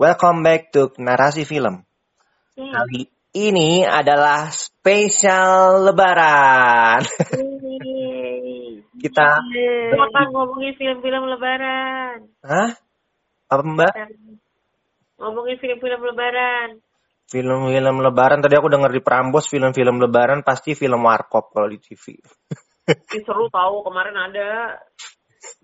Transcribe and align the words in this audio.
Welcome 0.00 0.40
back 0.40 0.72
to 0.72 0.96
Narasi 0.96 1.44
Film. 1.44 1.84
Kali 2.56 3.04
ini 3.36 3.84
adalah 3.84 4.48
spesial 4.48 5.84
Lebaran. 5.84 7.04
Kita 8.96 9.28
Kapan 9.92 10.26
ngomongin 10.32 10.72
film-film 10.80 11.28
lebaran? 11.28 12.32
Hah? 12.40 12.80
Apa 13.52 13.60
Mbak? 13.60 13.92
Ngomongin 15.20 15.60
film-film 15.60 16.00
lebaran. 16.00 16.80
Film-film 17.28 18.00
Lebaran 18.00 18.40
tadi 18.40 18.56
aku 18.56 18.72
denger 18.72 18.96
di 18.96 19.04
Prambos 19.04 19.52
film-film 19.52 20.00
Lebaran 20.00 20.40
pasti 20.40 20.72
film 20.72 21.04
Warkop 21.04 21.52
kalau 21.52 21.68
di 21.68 21.76
TV. 21.76 22.16
Ih, 22.88 23.20
seru 23.20 23.52
tahu 23.52 23.84
kemarin 23.84 24.16
ada 24.16 24.80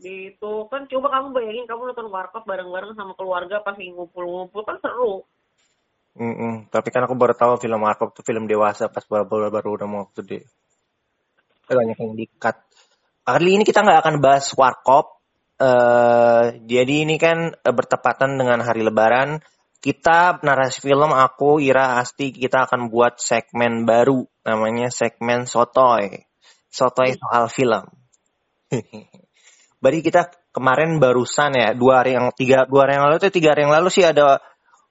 di 0.00 0.32
itu 0.32 0.52
kan 0.72 0.88
coba 0.88 1.06
kamu 1.12 1.26
bayangin 1.36 1.66
kamu 1.68 1.92
nonton 1.92 2.08
warkop 2.08 2.48
bareng-bareng 2.48 2.96
sama 2.96 3.12
keluarga 3.12 3.60
pas 3.60 3.76
ngumpul-ngumpul 3.76 4.64
kan 4.64 4.80
seru. 4.80 5.24
Mm-mm. 6.16 6.72
Tapi 6.72 6.88
kan 6.88 7.04
aku 7.04 7.12
baru 7.12 7.36
tahu 7.36 7.60
film 7.60 7.84
Warkop 7.84 8.16
itu 8.16 8.24
film 8.24 8.48
dewasa 8.48 8.88
pas 8.88 9.04
baru 9.04 9.52
baru 9.52 9.68
udah 9.76 9.88
mau 9.88 10.08
gede. 10.16 10.48
Banyak 11.68 11.98
yang 12.00 12.16
dikat. 12.16 12.56
Kali 13.26 13.60
ini 13.60 13.64
kita 13.68 13.84
nggak 13.84 14.00
akan 14.00 14.16
bahas 14.24 14.48
Warkop. 14.56 15.20
eh 15.56 16.60
jadi 16.68 17.08
ini 17.08 17.16
kan 17.16 17.52
eh, 17.52 17.74
bertepatan 17.74 18.40
dengan 18.40 18.64
hari 18.64 18.80
Lebaran. 18.80 19.44
Kita 19.76 20.40
narasi 20.40 20.80
film 20.88 21.12
aku 21.12 21.60
Ira 21.60 22.00
Asti 22.00 22.32
kita 22.32 22.64
akan 22.64 22.88
buat 22.88 23.20
segmen 23.20 23.84
baru 23.84 24.24
namanya 24.40 24.88
segmen 24.88 25.44
Sotoy. 25.44 26.24
Sotoy 26.72 27.12
soal 27.12 27.44
film. 27.52 27.84
Berarti 29.78 30.00
kita 30.00 30.22
kemarin 30.50 30.96
barusan 30.96 31.52
ya 31.52 31.68
dua 31.76 32.02
hari 32.02 32.16
yang 32.16 32.32
tiga 32.32 32.64
dua 32.64 32.88
hari 32.88 32.96
yang 32.96 33.04
lalu 33.10 33.16
itu 33.20 33.28
tiga 33.34 33.52
hari 33.52 33.68
yang 33.68 33.74
lalu 33.76 33.88
sih 33.92 34.04
ada 34.08 34.40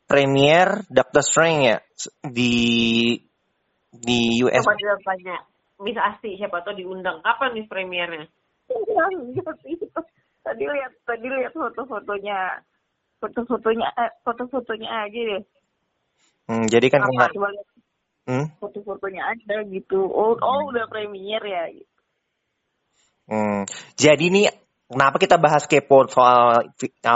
premier 0.06 0.86
Doctor 0.88 1.24
Strange 1.26 1.62
ya 1.66 1.78
di 2.22 2.54
di 3.90 4.20
US. 4.46 4.62
Coba 4.62 4.78
dia 4.78 4.96
tanya. 5.02 5.38
Miss 5.76 6.00
Asti 6.00 6.40
siapa 6.40 6.64
tahu 6.64 6.78
diundang. 6.80 7.20
Kapan 7.20 7.58
nih 7.58 7.66
premiernya? 7.68 8.26
tadi 10.46 10.64
lihat 10.66 10.94
tadi 11.06 11.26
lihat 11.26 11.54
foto-fotonya 11.54 12.62
foto-fotonya 13.18 13.88
eh, 13.98 14.12
foto-fotonya 14.22 14.90
aja 15.10 15.22
deh 15.34 15.44
Hmm, 16.46 16.70
jadi 16.70 16.94
kan 16.94 17.02
kemarin 17.02 17.34
coba 17.42 17.50
lihat 17.58 17.68
hmm, 18.30 18.46
foto-fotonya 18.62 19.22
ada 19.34 19.66
gitu 19.66 19.98
oh 20.06 20.38
oh 20.38 20.60
udah 20.70 20.86
premier 20.86 21.42
ya 21.42 21.74
hmm. 23.34 23.66
jadi 23.98 24.26
nih 24.30 24.54
kenapa 24.92 25.18
kita 25.18 25.38
bahas 25.42 25.66
kepo 25.66 26.06
soal 26.10 26.72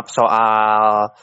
soal 0.10 1.14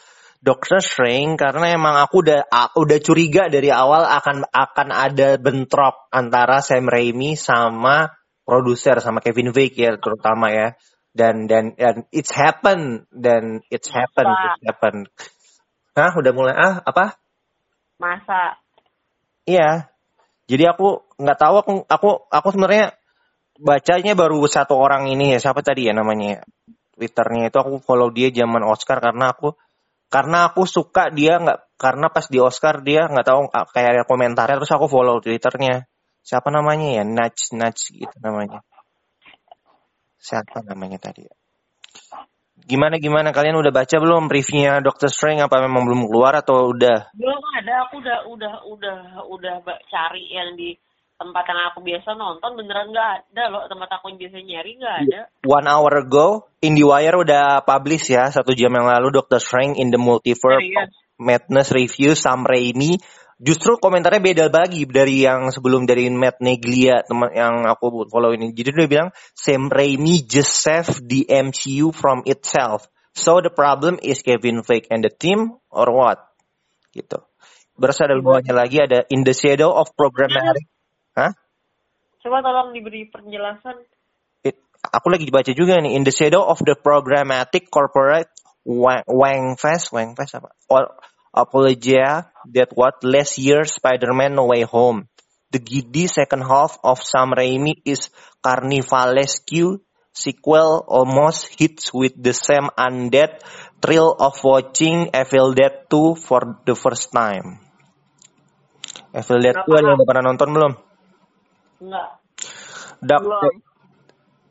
Doctor 0.42 0.78
Strange 0.78 1.40
karena 1.40 1.74
emang 1.74 1.98
aku 1.98 2.22
udah 2.22 2.46
aku 2.46 2.86
udah 2.86 2.98
curiga 3.02 3.50
dari 3.50 3.72
awal 3.72 4.06
akan 4.06 4.46
akan 4.46 4.88
ada 4.94 5.40
bentrok 5.42 6.06
antara 6.14 6.62
Sam 6.62 6.86
Raimi 6.86 7.34
sama 7.34 8.14
produser 8.46 9.02
sama 9.02 9.18
Kevin 9.18 9.50
Feige 9.50 9.90
ya 9.90 9.92
terutama 9.98 10.54
ya 10.54 10.78
dan 11.16 11.50
dan 11.50 11.74
dan 11.74 12.06
it's 12.14 12.30
happen 12.30 13.10
dan 13.10 13.64
it's 13.72 13.90
happen 13.90 14.28
Masa? 14.28 14.44
it's 14.54 14.62
happen 14.62 14.96
Hah 15.96 16.12
udah 16.12 16.32
mulai 16.36 16.54
ah 16.54 16.84
apa 16.84 17.16
Masa? 17.96 18.60
Iya. 19.48 19.88
Jadi 20.46 20.64
aku 20.68 21.02
nggak 21.16 21.38
tahu 21.40 21.54
aku 21.58 21.72
aku 21.88 22.08
aku 22.28 22.48
sebenarnya 22.54 22.94
bacanya 23.60 24.12
baru 24.16 24.40
satu 24.48 24.76
orang 24.76 25.08
ini 25.10 25.36
ya 25.36 25.38
siapa 25.40 25.60
tadi 25.60 25.88
ya 25.88 25.92
namanya 25.96 26.40
ya? 26.40 26.42
Twitternya 26.96 27.52
itu 27.52 27.58
aku 27.60 27.84
follow 27.84 28.08
dia 28.08 28.32
zaman 28.32 28.64
Oscar 28.64 29.04
karena 29.04 29.36
aku 29.36 29.52
karena 30.08 30.48
aku 30.48 30.64
suka 30.64 31.12
dia 31.12 31.36
nggak 31.36 31.76
karena 31.76 32.08
pas 32.08 32.24
di 32.30 32.40
Oscar 32.40 32.80
dia 32.80 33.04
nggak 33.04 33.26
tahu 33.26 33.40
ah, 33.52 33.68
kayak 33.68 33.90
ada 34.00 34.04
komentarnya 34.08 34.56
terus 34.56 34.72
aku 34.72 34.88
follow 34.88 35.20
Twitternya 35.20 35.84
siapa 36.24 36.48
namanya 36.48 37.00
ya 37.00 37.04
Nudge 37.04 37.52
Nudge 37.52 37.92
gitu 37.92 38.16
namanya 38.24 38.64
siapa 40.16 40.64
namanya 40.64 40.98
tadi 40.98 41.28
ya? 41.28 41.34
Gimana 42.66 42.98
gimana 42.98 43.30
kalian 43.30 43.62
udah 43.62 43.70
baca 43.70 43.96
belum 44.00 44.26
briefnya 44.26 44.82
Doctor 44.82 45.06
Strange 45.06 45.44
apa 45.44 45.62
memang 45.62 45.86
belum 45.86 46.10
keluar 46.10 46.34
atau 46.34 46.74
udah? 46.74 47.14
Belum 47.14 47.38
ada. 47.54 47.86
Aku 47.86 48.02
udah 48.02 48.26
udah 48.26 48.54
udah 48.66 48.98
udah 49.30 49.54
cari 49.86 50.34
yang 50.34 50.58
di 50.58 50.74
tempat 51.16 51.44
yang 51.48 51.60
aku 51.72 51.80
biasa 51.80 52.12
nonton 52.12 52.50
beneran 52.60 52.92
nggak 52.92 53.32
ada 53.32 53.44
loh 53.48 53.64
tempat 53.66 53.88
aku 53.96 54.12
yang 54.12 54.18
biasa 54.20 54.36
nyari 54.44 54.72
nggak 54.76 54.96
ada. 55.08 55.20
One 55.48 55.66
hour 55.66 55.92
ago, 56.04 56.26
IndieWire 56.60 57.16
udah 57.16 57.64
publish 57.64 58.12
ya 58.12 58.28
satu 58.28 58.52
jam 58.52 58.72
yang 58.76 58.88
lalu 58.88 59.16
Doctor 59.16 59.40
Strange 59.40 59.80
in 59.80 59.88
the 59.88 60.00
Multiverse 60.00 60.60
Serius? 60.60 60.92
of 60.92 61.16
Madness 61.16 61.68
review 61.72 62.12
Sam 62.12 62.44
Raimi. 62.44 63.00
Justru 63.36 63.76
komentarnya 63.76 64.20
beda 64.24 64.44
lagi 64.48 64.88
dari 64.88 65.28
yang 65.28 65.52
sebelum 65.52 65.84
dari 65.84 66.08
Matt 66.08 66.40
Neglia 66.40 67.04
teman 67.04 67.36
yang 67.36 67.68
aku 67.68 68.08
follow 68.08 68.32
ini. 68.32 68.52
Jadi 68.56 68.72
dia 68.72 68.88
bilang 68.88 69.10
Sam 69.36 69.68
Raimi 69.68 70.24
just 70.24 70.56
saved 70.56 71.04
the 71.04 71.28
MCU 71.28 71.92
from 71.92 72.24
itself. 72.24 72.88
So 73.12 73.40
the 73.40 73.52
problem 73.52 74.00
is 74.00 74.20
Kevin 74.24 74.64
Feige 74.64 74.88
and 74.92 75.04
the 75.04 75.12
team 75.12 75.56
or 75.72 75.88
what? 75.92 76.20
Gitu. 76.96 77.20
Berasa 77.76 78.08
ada 78.08 78.16
bawahnya 78.20 78.56
lagi 78.56 78.80
ada 78.80 79.04
in 79.12 79.20
the 79.20 79.36
shadow 79.36 79.72
of 79.72 79.92
programmatic. 79.96 80.64
Hah? 81.16 81.32
Coba 82.20 82.44
tolong 82.44 82.76
diberi 82.76 83.08
penjelasan. 83.08 83.80
It- 84.44 84.60
aku 84.92 85.08
lagi 85.08 85.26
baca 85.32 85.52
juga 85.56 85.80
nih 85.80 85.96
in 85.96 86.04
the 86.04 86.12
shadow 86.12 86.44
of 86.44 86.60
the 86.62 86.76
programmatic 86.76 87.72
corporate 87.72 88.28
Wang, 88.66 89.54
Fest 89.54 89.94
Wang 89.94 90.18
Fest 90.18 90.42
apa 90.42 90.50
or 90.66 90.90
apologia 91.30 92.26
that 92.50 92.74
what 92.74 92.98
last 93.06 93.38
year 93.38 93.62
Spider-Man 93.62 94.34
No 94.34 94.50
Way 94.50 94.66
Home 94.66 95.06
the 95.54 95.62
giddy 95.62 96.10
second 96.10 96.42
half 96.42 96.74
of 96.82 96.98
Sam 96.98 97.30
Raimi 97.30 97.78
is 97.86 98.10
carnivalesque 98.42 99.78
sequel 100.10 100.82
almost 100.90 101.46
hits 101.54 101.94
with 101.94 102.18
the 102.18 102.34
same 102.34 102.66
undead 102.74 103.38
thrill 103.78 104.10
of 104.18 104.34
watching 104.42 105.14
Evil 105.14 105.54
Dead 105.54 105.86
2 105.86 106.18
for 106.18 106.58
the 106.66 106.74
first 106.74 107.14
time 107.14 107.62
Evil 109.14 109.38
Dead 109.38 109.54
2 109.54 109.62
ada 109.62 109.94
yang 109.94 109.98
udah 110.02 110.08
pernah 110.08 110.24
nonton 110.26 110.50
belum? 110.50 110.72
Enggak, 111.80 112.08
belum 113.02 113.52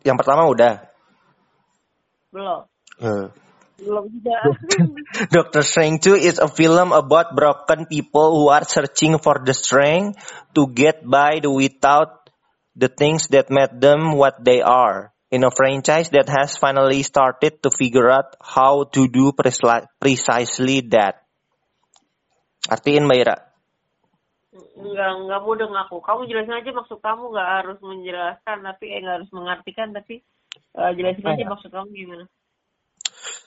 yang 0.06 0.18
pertama 0.22 0.46
udah 0.46 0.86
belum. 2.30 2.62
Eh. 3.02 3.28
belum 3.76 4.06
juga 4.08 4.38
Doctor 5.36 5.64
Strange 5.66 6.16
2 6.16 6.30
is 6.30 6.38
a 6.40 6.48
film 6.48 6.96
about 6.96 7.36
broken 7.36 7.90
people 7.92 8.40
who 8.40 8.48
are 8.48 8.64
searching 8.64 9.20
for 9.20 9.44
the 9.44 9.52
strength 9.52 10.16
to 10.56 10.68
get 10.72 11.04
by 11.04 11.44
the 11.44 11.52
without 11.52 12.32
the 12.76 12.88
things 12.88 13.28
that 13.32 13.52
made 13.52 13.80
them 13.80 14.16
what 14.16 14.40
they 14.44 14.62
are. 14.62 15.12
In 15.32 15.44
a 15.44 15.52
franchise 15.52 16.12
that 16.16 16.32
has 16.32 16.56
finally 16.56 17.04
started 17.04 17.60
to 17.64 17.70
figure 17.74 18.08
out 18.08 18.40
how 18.40 18.88
to 18.96 19.08
do 19.10 19.36
precisely 20.00 20.80
that. 20.96 21.28
Artiin 22.72 23.10
Mbak 23.10 23.20
Ira. 23.26 23.38
Enggak, 24.56 25.12
enggak 25.20 25.42
mudah 25.44 25.68
ngaku. 25.68 25.98
Kamu 26.00 26.22
jelasin 26.32 26.56
aja 26.56 26.72
maksud 26.72 27.00
kamu 27.04 27.24
nggak 27.36 27.50
harus 27.60 27.78
menjelaskan 27.84 28.58
tapi 28.64 28.86
eh 28.88 29.00
nggak 29.04 29.16
harus 29.20 29.32
mengartikan 29.36 29.90
tapi 29.92 30.24
eh, 30.56 30.92
jelasin 30.96 31.28
aja 31.28 31.44
maksud 31.52 31.70
kamu 31.72 31.90
gimana. 31.92 32.26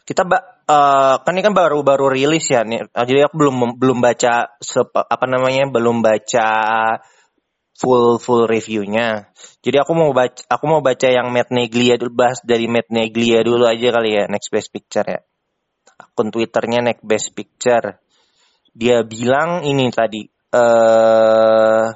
Kita 0.05 0.23
eh, 0.29 1.15
kan 1.21 1.33
ini 1.33 1.45
kan 1.45 1.57
baru 1.57 1.81
baru 1.81 2.13
rilis 2.13 2.53
ya 2.53 2.61
nih. 2.65 2.85
Eh, 2.93 3.05
Jadi 3.09 3.21
aku 3.25 3.35
belum 3.41 3.57
belum 3.81 3.99
baca 4.05 4.53
apa 5.09 5.27
namanya 5.29 5.73
belum 5.73 6.05
baca 6.05 6.49
full 7.73 8.21
full 8.21 8.45
reviewnya. 8.45 9.33
Jadi 9.65 9.77
aku 9.81 9.93
mau 9.97 10.13
baca 10.13 10.45
aku 10.45 10.65
mau 10.69 10.85
baca 10.85 11.09
yang 11.09 11.33
Matt 11.33 11.49
Neglia 11.49 11.97
dulu 11.97 12.13
bahas 12.13 12.45
dari 12.45 12.69
Matt 12.69 12.93
Neglia 12.93 13.41
dulu 13.41 13.65
aja 13.65 13.89
kali 13.97 14.11
ya 14.13 14.25
Next 14.29 14.53
Best 14.53 14.69
Picture 14.69 15.09
ya. 15.09 15.21
Akun 15.99 16.29
Twitternya 16.29 16.85
Next 16.85 17.05
Best 17.07 17.33
Picture. 17.33 17.97
Dia 18.77 19.03
bilang 19.09 19.65
ini 19.65 19.89
tadi 19.89 20.38
eh 20.55 21.87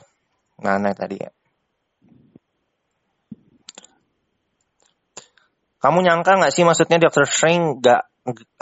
mana 0.63 0.91
tadi 0.93 1.17
ya? 1.19 1.31
Kamu 5.83 5.99
nyangka 5.99 6.39
nggak 6.39 6.55
sih 6.55 6.63
maksudnya 6.63 7.03
Doctor 7.03 7.27
Strange 7.27 7.83
nggak 7.83 8.03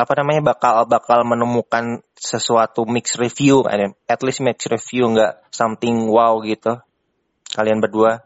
apa 0.00 0.12
namanya 0.16 0.56
bakal 0.56 0.88
bakal 0.88 1.20
menemukan 1.28 2.00
sesuatu 2.16 2.88
mix 2.88 3.20
review, 3.20 3.68
at 4.08 4.20
least 4.24 4.40
mix 4.40 4.64
review 4.64 5.12
nggak 5.12 5.44
something 5.52 6.08
wow 6.08 6.40
gitu. 6.40 6.80
Kalian 7.52 7.84
berdua? 7.84 8.24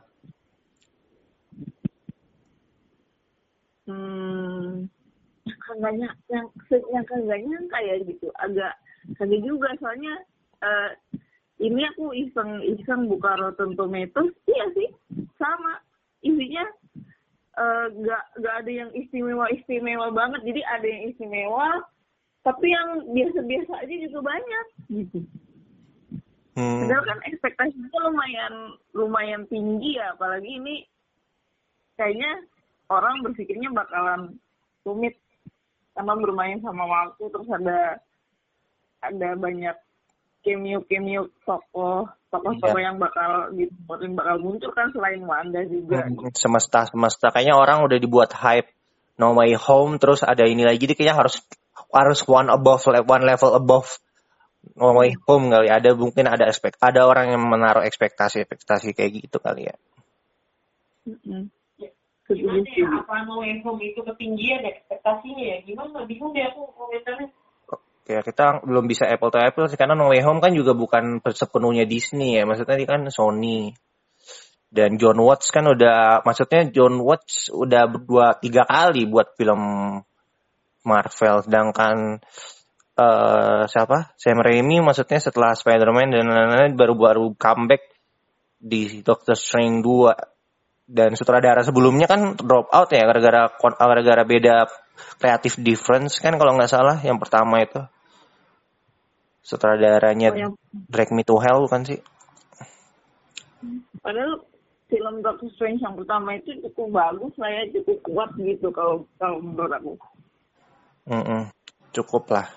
hmm 3.84 4.88
yang 5.84 6.46
yang 6.88 7.05
kagak 7.05 7.40
nyangka 7.44 7.78
ya 7.84 7.94
gitu 8.00 8.32
agak 8.40 8.72
kaget 9.20 9.43
juga 9.44 9.69
soalnya 9.76 10.14
eh, 10.64 10.90
ini 11.62 11.87
aku 11.95 12.11
iseng 12.15 12.62
iseng 12.67 13.06
buka 13.06 13.39
Rotten 13.39 13.79
Tomatoes 13.79 14.35
iya 14.51 14.67
sih 14.75 14.89
sama. 15.39 15.79
Isinya 16.25 16.65
eh, 17.55 17.87
nggak 17.95 18.25
nggak 18.41 18.55
ada 18.65 18.73
yang 18.73 18.91
istimewa 18.97 19.47
istimewa 19.55 20.11
banget. 20.11 20.41
Jadi 20.43 20.61
ada 20.67 20.87
yang 20.87 21.03
istimewa 21.15 21.69
tapi 22.45 22.67
yang 22.69 23.09
biasa-biasa 23.12 23.73
aja 23.81 23.95
juga 24.05 24.19
banyak. 24.21 24.67
Gitu. 24.93 25.19
Hmm. 26.55 26.87
Padahal 26.87 27.05
kan 27.09 27.21
ekspektasinya 27.27 27.99
lumayan 28.05 28.55
lumayan 28.95 29.43
tinggi 29.51 29.99
ya, 29.99 30.15
apalagi 30.15 30.47
ini 30.47 30.87
kayaknya 31.99 32.47
orang 32.93 33.25
berpikirnya 33.25 33.73
bakalan 33.75 34.39
rumit. 34.87 35.19
Karena 35.95 36.19
bermain 36.19 36.59
sama 36.59 36.85
waktu 36.91 37.23
terus 37.31 37.47
ada 37.55 38.03
ada 38.99 39.29
banyak 39.39 39.77
cameo 40.44 40.85
cameo 40.85 41.32
tokoh 41.43 42.05
tokoh 42.29 42.52
tokoh 42.61 42.79
Iya. 42.79 42.93
yang 42.93 42.96
bakal 43.00 43.50
gitu 43.56 43.73
bakal 44.12 44.37
muncul 44.38 44.70
kan 44.76 44.93
selain 44.93 45.25
Wanda 45.25 45.64
juga. 45.64 46.05
Hmm, 46.05 46.31
semesta 46.37 46.85
semesta 46.87 47.32
kayaknya 47.32 47.56
orang 47.56 47.82
udah 47.88 47.96
dibuat 47.96 48.37
hype 48.37 48.69
No 49.17 49.32
Way 49.35 49.56
Home 49.56 49.96
terus 49.96 50.20
ada 50.20 50.44
ini 50.44 50.62
lagi 50.69 50.85
jadi 50.85 50.94
kayaknya 50.94 51.17
harus 51.17 51.41
harus 51.91 52.20
one 52.29 52.52
above 52.52 52.85
one 53.08 53.25
level 53.25 53.56
above 53.56 53.88
No 54.76 54.93
Way 54.94 55.17
Home 55.25 55.49
kali 55.49 55.73
ada 55.73 55.96
mungkin 55.96 56.29
ada 56.29 56.44
expect 56.46 56.76
ada 56.85 57.08
orang 57.08 57.32
yang 57.32 57.43
menaruh 57.43 57.82
ekspektasi 57.88 58.44
ekspektasi 58.44 58.93
kayak 58.93 59.25
gitu 59.25 59.41
kali 59.41 59.73
ya 59.73 59.76
Mm-mm. 61.05 61.52
Gimana 62.25 62.64
Setuju, 62.64 62.88
ya, 62.88 63.05
apa 63.05 63.29
no 63.29 63.44
way 63.44 63.61
home 63.61 63.85
itu 63.85 64.00
ketinggian 64.00 64.64
ekspektasinya 64.64 65.44
ya? 65.44 65.56
Gimana? 65.69 66.08
Bingung 66.08 66.32
deh 66.32 66.41
aku 66.49 66.73
komentarnya. 66.73 67.29
Ya 68.05 68.21
kita 68.21 68.61
belum 68.65 68.85
bisa 68.85 69.09
apple 69.09 69.33
to 69.33 69.41
apple 69.41 69.65
sih 69.65 69.81
karena 69.81 69.97
No 69.97 70.12
Way 70.12 70.21
Home 70.29 70.45
kan 70.45 70.53
juga 70.53 70.77
bukan 70.77 71.25
sepenuhnya 71.25 71.89
Disney 71.89 72.37
ya. 72.37 72.45
Maksudnya 72.45 72.77
dia 72.77 72.89
kan 72.89 73.03
Sony 73.09 73.73
dan 74.69 75.01
John 75.01 75.17
Watts 75.23 75.55
kan 75.55 75.65
udah 75.71 76.27
maksudnya 76.27 76.69
John 76.69 77.01
Watts 77.01 77.49
udah 77.49 77.89
dua 77.89 78.37
tiga 78.37 78.69
kali 78.69 79.09
buat 79.09 79.33
film 79.39 79.61
Marvel. 80.85 81.37
Sedangkan 81.49 82.21
eh 82.95 83.62
siapa? 83.67 84.15
Sam 84.21 84.39
Raimi 84.45 84.85
maksudnya 84.85 85.19
setelah 85.19 85.56
Spider-Man 85.56 86.12
dan 86.12 86.29
lain-lain 86.29 86.75
baru-baru 86.77 87.35
comeback 87.41 87.83
di 88.61 89.01
Doctor 89.01 89.35
Strange 89.35 89.83
2 89.83 90.35
dan 90.85 91.17
sutradara 91.17 91.65
sebelumnya 91.65 92.05
kan 92.05 92.37
drop 92.37 92.69
out 92.69 92.93
ya 92.93 93.09
gara-gara 93.09 93.49
gara-gara 93.56 94.23
beda 94.29 94.69
creative 95.17 95.56
difference 95.65 96.21
kan 96.21 96.37
kalau 96.37 96.53
nggak 96.56 96.69
salah 96.69 97.01
yang 97.01 97.17
pertama 97.17 97.65
itu 97.65 97.81
sutradaranya 99.44 100.32
Oh, 100.32 100.38
yang- 100.41 100.56
Drag 100.88 101.12
Me 101.12 101.23
to 101.23 101.37
Hell 101.38 101.69
bukan 101.69 101.85
sih? 101.85 102.00
Padahal 104.00 104.43
film 104.88 105.20
Doctor 105.20 105.49
Strange 105.56 105.81
yang 105.81 105.96
pertama 105.96 106.37
itu 106.37 106.56
cukup 106.64 106.96
bagus 106.96 107.32
lah 107.41 107.50
ya, 107.52 107.62
cukup 107.73 107.99
kuat 108.05 108.31
gitu 108.41 108.69
kalau 108.73 109.05
kalau 109.20 109.38
menurut 109.41 109.73
aku. 109.73 109.93
Mm-mm. 111.05 111.52
cukup 111.93 112.26
lah. 112.32 112.49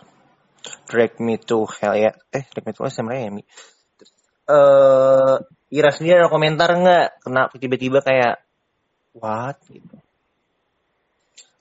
Drag 0.88 1.20
Me 1.20 1.36
to 1.38 1.68
Hell 1.68 1.96
ya. 2.00 2.12
Eh 2.32 2.44
Drag 2.50 2.66
Me 2.66 2.72
to 2.74 2.82
Hell 2.88 2.96
Sam 2.96 3.12
Raimi 3.12 3.44
eh 4.48 5.36
Ira 5.68 5.92
sendiri 5.92 6.24
ada 6.24 6.32
komentar 6.32 6.72
nggak? 6.80 7.28
Kena 7.28 7.52
tiba-tiba 7.52 8.00
kayak 8.00 8.40
what? 9.20 9.60
gitu. 9.68 10.00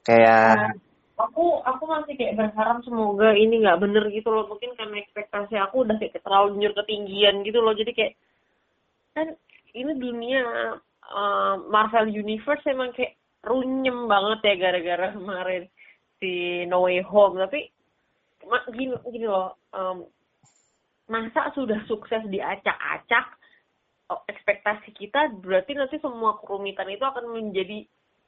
Kayak 0.07 0.79
Aku 1.17 1.65
aku 1.65 1.85
masih 1.89 2.13
kayak 2.21 2.37
berharap 2.37 2.85
semoga 2.85 3.33
ini 3.33 3.65
nggak 3.65 3.81
bener 3.81 4.05
gitu 4.13 4.29
loh. 4.29 4.45
Mungkin 4.53 4.77
karena 4.77 5.01
ekspektasi 5.01 5.57
aku 5.57 5.89
udah 5.89 5.97
kayak 5.97 6.21
terlalu 6.21 6.61
nyur 6.61 6.77
ketinggian 6.77 7.41
gitu 7.41 7.65
loh. 7.65 7.73
Jadi 7.73 7.93
kayak 7.97 8.15
kan 9.17 9.33
ini 9.73 9.93
dunia 9.97 10.45
uh, 11.09 11.57
Marvel 11.73 12.13
Universe 12.13 12.65
emang 12.69 12.93
kayak 12.93 13.17
runyem 13.49 14.05
banget 14.05 14.41
ya 14.45 14.55
gara-gara 14.61 15.07
kemarin 15.17 15.65
si 16.21 16.65
No 16.69 16.85
Way 16.85 17.01
Home. 17.09 17.41
Tapi 17.41 17.65
gini 18.77 18.93
gini 19.09 19.27
loh. 19.27 19.57
um, 19.73 20.05
masa 21.07 21.55
sudah 21.55 21.79
sukses 21.87 22.19
diacak-acak 22.27 23.27
oh, 24.11 24.23
ekspektasi 24.27 24.91
kita 24.95 25.31
berarti 25.39 25.79
nanti 25.79 26.03
semua 26.03 26.39
kerumitan 26.43 26.91
itu 26.91 27.03
akan 27.03 27.31
menjadi 27.31 27.87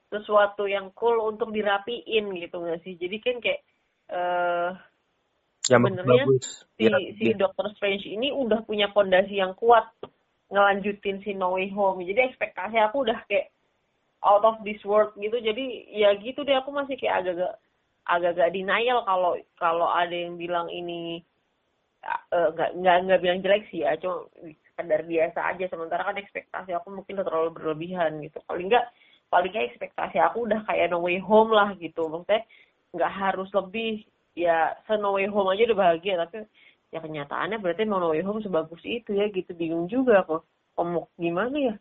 sesuatu 0.08 0.64
yang 0.64 0.90
cool 0.96 1.20
untuk 1.28 1.52
dirapiin 1.52 2.32
gitu 2.36 2.56
nggak 2.64 2.80
sih? 2.84 2.96
Jadi 2.96 3.16
kan 3.20 3.36
kayak 3.44 3.60
eh 4.08 4.70
yang 5.68 5.84
sebenarnya 5.84 6.24
si 6.80 6.84
ya, 6.88 6.96
si 7.20 7.26
Doctor 7.36 7.68
Strange 7.76 8.08
ini 8.08 8.32
udah 8.32 8.64
punya 8.64 8.88
fondasi 8.96 9.36
yang 9.36 9.52
kuat 9.52 9.84
ngelanjutin 10.48 11.20
si 11.20 11.36
No 11.36 11.60
Way 11.60 11.68
Home. 11.76 12.00
Jadi 12.00 12.32
ekspektasi 12.32 12.80
aku 12.80 13.04
udah 13.04 13.20
kayak 13.28 13.52
out 14.24 14.42
of 14.48 14.56
this 14.64 14.80
world 14.88 15.12
gitu. 15.20 15.36
Jadi 15.36 15.92
ya 15.92 16.16
gitu 16.16 16.40
deh 16.42 16.56
aku 16.56 16.72
masih 16.72 16.96
kayak 16.96 17.24
agak-agak 17.24 17.54
agak-agak 18.08 18.48
denial 18.56 19.04
kalau 19.04 19.32
kalau 19.60 19.88
ada 19.92 20.16
yang 20.16 20.40
bilang 20.40 20.72
ini 20.72 21.20
eh, 22.32 22.48
nggak 22.56 22.70
nggak 22.80 22.96
nggak 23.04 23.20
bilang 23.20 23.40
jelek 23.44 23.68
sih 23.68 23.84
ya. 23.84 23.92
Cuma 24.00 24.24
sekedar 24.72 25.04
biasa 25.04 25.38
aja. 25.52 25.64
Sementara 25.68 26.08
kan 26.08 26.16
ekspektasi 26.16 26.72
aku 26.72 26.96
mungkin 26.96 27.20
udah 27.20 27.26
terlalu 27.28 27.50
berlebihan 27.52 28.24
gitu. 28.24 28.40
Paling 28.48 28.72
nggak 28.72 28.88
paling 29.28 29.52
nggak 29.52 29.68
ekspektasi 29.72 30.16
aku 30.20 30.48
udah 30.48 30.64
kayak 30.64 30.88
No 30.92 31.04
Way 31.04 31.20
Home 31.24 31.52
lah 31.52 31.76
gitu. 31.76 32.08
Maksudnya 32.08 32.44
nggak 32.96 33.12
harus 33.12 33.48
lebih 33.52 34.04
ya 34.32 34.72
se 34.88 34.96
No 34.96 35.16
Way 35.16 35.28
Home 35.28 35.52
aja 35.52 35.68
udah 35.68 35.78
bahagia. 35.78 36.14
Tapi 36.20 36.44
ya 36.92 36.98
kenyataannya 37.04 37.60
berarti 37.60 37.84
No 37.84 38.00
Way 38.00 38.24
Home 38.24 38.40
sebagus 38.40 38.80
itu 38.84 39.12
ya 39.12 39.28
gitu. 39.28 39.52
Bingung 39.52 39.86
juga 39.86 40.24
kok 40.24 40.44
ngomong 40.80 41.06
gimana 41.20 41.56
ya? 41.56 41.74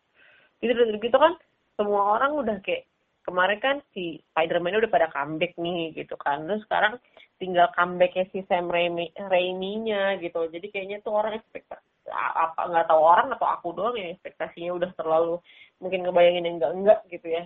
Gitu 0.60 0.74
gitu 1.00 1.18
kan 1.18 1.40
semua 1.80 2.20
orang 2.20 2.32
udah 2.36 2.58
kayak 2.66 2.90
kemarin 3.28 3.60
kan 3.60 3.76
si 3.92 4.24
Spider-Man 4.32 4.80
udah 4.80 4.92
pada 4.92 5.08
comeback 5.12 5.56
nih 5.60 5.96
gitu 5.96 6.16
kan. 6.20 6.48
Terus 6.48 6.64
sekarang 6.68 7.00
tinggal 7.40 7.72
comebacknya 7.76 8.28
si 8.32 8.44
Sam 8.48 8.68
Raimi 8.72 9.12
Raimi-nya 9.16 10.20
gitu. 10.20 10.48
Jadi 10.48 10.68
kayaknya 10.72 11.04
tuh 11.04 11.16
orang 11.16 11.40
ekspektasi 11.40 11.88
apa 12.08 12.72
nggak 12.72 12.88
tahu 12.88 13.02
orang 13.04 13.28
atau 13.36 13.48
aku 13.52 13.76
doang 13.76 14.00
yang 14.00 14.16
ekspektasinya 14.16 14.72
udah 14.80 14.92
terlalu 14.96 15.44
mungkin 15.78 16.02
ngebayangin 16.06 16.46
yang 16.46 16.56
enggak 16.58 16.72
enggak 16.74 17.00
gitu 17.12 17.28
ya 17.30 17.44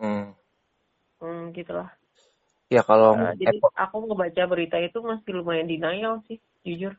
hmm. 0.00 0.24
hmm 1.20 1.42
gitulah 1.52 1.90
ya 2.72 2.82
kalau 2.82 3.14
Eh, 3.16 3.34
jadi 3.40 3.56
Apple- 3.56 3.76
aku 3.78 3.96
ngebaca 4.10 4.42
berita 4.50 4.76
itu 4.82 4.98
masih 5.04 5.30
lumayan 5.38 5.68
denial 5.70 6.20
sih 6.26 6.38
jujur 6.66 6.96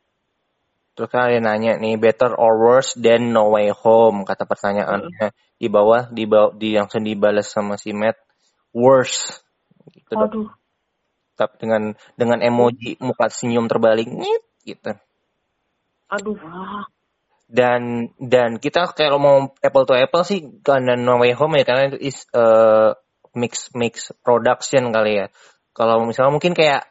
Terus 0.97 1.13
kan 1.13 1.29
ada 1.29 1.37
yang 1.37 1.45
nanya 1.45 1.77
nih, 1.77 1.93
better 2.01 2.33
or 2.33 2.57
worse 2.57 2.97
than 2.97 3.29
No 3.29 3.53
Way 3.53 3.69
Home? 3.85 4.25
Kata 4.25 4.49
pertanyaannya. 4.49 5.29
Di 5.61 5.69
bawah, 5.69 6.09
di 6.09 6.25
bawah, 6.25 6.57
di 6.57 6.73
langsung 6.73 7.05
dibalas 7.05 7.53
sama 7.53 7.77
si 7.77 7.93
Matt, 7.93 8.17
worse. 8.73 9.45
Gitu 9.93 10.17
dong. 10.17 10.25
aduh 10.25 10.49
Tapi 11.37 11.53
dengan 11.61 11.93
dengan 12.17 12.41
emoji 12.41 12.97
muka 12.97 13.29
senyum 13.29 13.69
terbalik, 13.69 14.09
gitu. 14.65 14.97
aduh 16.09 16.33
Dan 17.47 18.11
dan 18.19 18.59
kita 18.59 18.91
kalau 18.91 19.19
mau 19.23 19.37
apple 19.63 19.87
to 19.87 19.95
apple 19.95 20.27
sih 20.27 20.59
karena 20.59 20.99
No 20.99 21.23
Way 21.23 21.31
Home 21.39 21.55
ya 21.55 21.63
karena 21.63 21.95
itu 21.95 21.99
is 22.11 22.27
uh, 22.35 22.91
mix 23.31 23.71
mix 23.71 24.11
production 24.19 24.91
kali 24.91 25.23
ya. 25.23 25.27
Kalau 25.71 26.03
misalnya 26.03 26.35
mungkin 26.35 26.51
kayak 26.51 26.83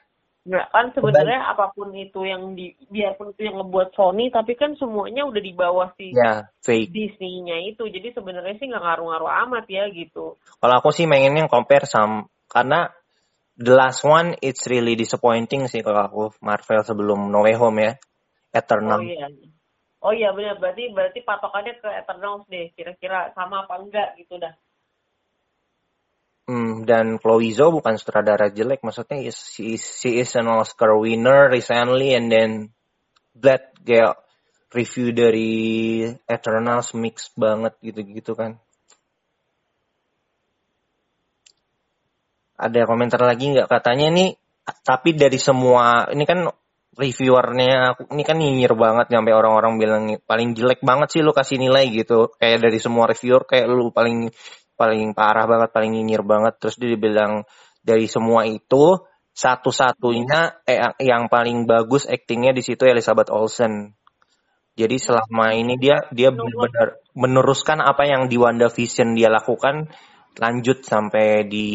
Nggak 0.47 0.67
kan 0.71 0.87
sebenarnya 0.95 1.43
apa 1.43 1.75
pun 1.75 1.91
itu 1.91 2.23
yang 2.23 2.55
di 2.55 2.71
biarpun 2.87 3.35
itu 3.35 3.51
yang 3.51 3.59
ngebuat 3.59 3.99
Sony 3.99 4.31
tapi 4.31 4.55
kan 4.55 4.79
semuanya 4.79 5.27
udah 5.27 5.43
di 5.43 5.51
bawah 5.51 5.91
si 5.99 6.15
ya 6.15 6.47
fake. 6.63 6.95
Disney-nya 6.95 7.67
itu 7.67 7.83
jadi 7.91 8.15
sebenarnya 8.15 8.55
sih 8.55 8.71
nggak 8.71 8.79
ngaruh-ngaruh 8.79 9.27
amat 9.27 9.67
ya 9.67 9.91
gitu 9.91 10.39
Kalau 10.39 10.75
aku 10.79 10.95
sih 10.95 11.11
pengennya 11.11 11.51
compare 11.51 11.91
sama 11.91 12.31
karena 12.47 12.95
the 13.59 13.75
last 13.75 14.07
one 14.07 14.39
it's 14.39 14.71
really 14.71 14.95
disappointing 14.95 15.67
sih 15.67 15.83
kalau 15.83 16.07
aku 16.07 16.23
Marvel 16.39 16.87
sebelum 16.87 17.27
No 17.27 17.43
Way 17.43 17.59
Home 17.59 17.83
ya. 17.83 17.93
Eternal. 18.55 19.03
oh 19.03 19.05
iya 19.05 19.27
oh 20.05 20.13
iya 20.13 20.33
benar 20.37 20.61
berarti 20.61 20.93
berarti 20.93 21.21
patokannya 21.25 21.81
ke 21.81 21.89
Eternals 21.89 22.45
deh 22.51 22.73
kira-kira 22.77 23.33
sama 23.33 23.65
apa 23.65 23.81
enggak 23.81 24.17
gitu 24.21 24.37
dah. 24.41 24.53
Hmm, 26.47 26.87
dan 26.87 27.19
Chloe 27.19 27.51
Zhao 27.51 27.75
bukan 27.75 27.99
sutradara 27.99 28.55
jelek, 28.55 28.87
maksudnya 28.87 29.19
is, 29.19 29.35
she, 29.35 29.75
is, 29.75 29.83
she 29.83 30.23
is 30.23 30.31
an 30.39 30.47
Oscar 30.47 30.95
winner 30.95 31.51
recently 31.51 32.15
and 32.15 32.31
then 32.31 32.71
that 33.43 33.75
kayak 33.83 34.15
review 34.71 35.11
dari 35.11 36.07
Eternals 36.31 36.95
mix 36.95 37.35
banget 37.35 37.75
gitu-gitu 37.83 38.39
kan. 38.39 38.63
Ada 42.55 42.87
komentar 42.87 43.19
lagi 43.27 43.51
nggak? 43.51 43.67
Katanya 43.67 44.15
nih 44.15 44.39
tapi 44.87 45.19
dari 45.19 45.43
semua 45.43 46.07
ini 46.15 46.23
kan 46.27 46.47
reviewernya 46.97 47.93
aku 47.93 48.09
ini 48.17 48.25
kan 48.25 48.41
nyinyir 48.41 48.73
banget 48.73 49.13
sampai 49.13 49.33
orang-orang 49.37 49.77
bilang 49.77 50.03
paling 50.25 50.57
jelek 50.57 50.81
banget 50.81 51.13
sih 51.13 51.21
lu 51.21 51.37
kasih 51.37 51.61
nilai 51.61 51.93
gitu. 51.93 52.33
Kayak 52.41 52.67
dari 52.67 52.79
semua 52.81 53.05
reviewer 53.07 53.45
kayak 53.45 53.69
lu 53.69 53.93
paling 53.93 54.33
paling 54.77 55.13
parah 55.13 55.45
banget 55.45 55.71
paling 55.77 55.93
nyinyir 55.93 56.25
banget. 56.25 56.57
Terus 56.57 56.77
dia 56.81 56.97
bilang 56.97 57.45
dari 57.85 58.09
semua 58.09 58.49
itu 58.49 58.97
satu-satunya 59.37 60.65
eh, 60.65 60.81
yang 61.05 61.29
paling 61.29 61.69
bagus 61.69 62.09
aktingnya 62.09 62.57
di 62.57 62.65
situ 62.65 62.89
Elizabeth 62.89 63.29
Olsen. 63.29 63.93
Jadi 64.77 64.97
selama 64.97 65.53
ini 65.53 65.77
dia 65.77 66.09
dia 66.13 66.33
benar-benar 66.33 67.01
meneruskan 67.13 67.81
apa 67.81 68.09
yang 68.09 68.29
di 68.29 68.37
WandaVision 68.41 69.17
dia 69.17 69.29
lakukan 69.29 69.89
lanjut 70.37 70.85
sampai 70.85 71.45
di 71.49 71.69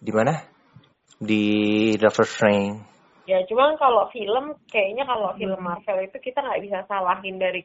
di 0.00 0.12
mana? 0.12 0.36
Di 1.16 1.96
First 2.12 2.40
Rain. 2.44 2.93
Ya 3.24 3.40
cuman 3.48 3.80
kalau 3.80 4.12
film 4.12 4.52
kayaknya 4.68 5.08
kalau 5.08 5.32
film 5.40 5.60
Marvel 5.64 6.04
itu 6.04 6.16
kita 6.20 6.44
nggak 6.44 6.62
bisa 6.64 6.78
salahin 6.84 7.40
dari 7.40 7.64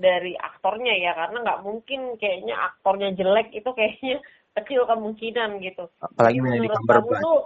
dari 0.00 0.32
aktornya 0.36 0.92
ya 0.96 1.12
karena 1.16 1.44
nggak 1.44 1.62
mungkin 1.64 2.16
kayaknya 2.16 2.56
aktornya 2.56 3.12
jelek 3.16 3.52
itu 3.52 3.70
kayaknya 3.72 4.20
kecil 4.60 4.84
kemungkinan 4.84 5.60
gitu. 5.64 5.88
Apalagi 6.04 6.40
Jadi 6.40 6.44
Benedict 6.44 6.72
menurut 6.84 6.84
kamu 6.84 7.12
tuh, 7.20 7.40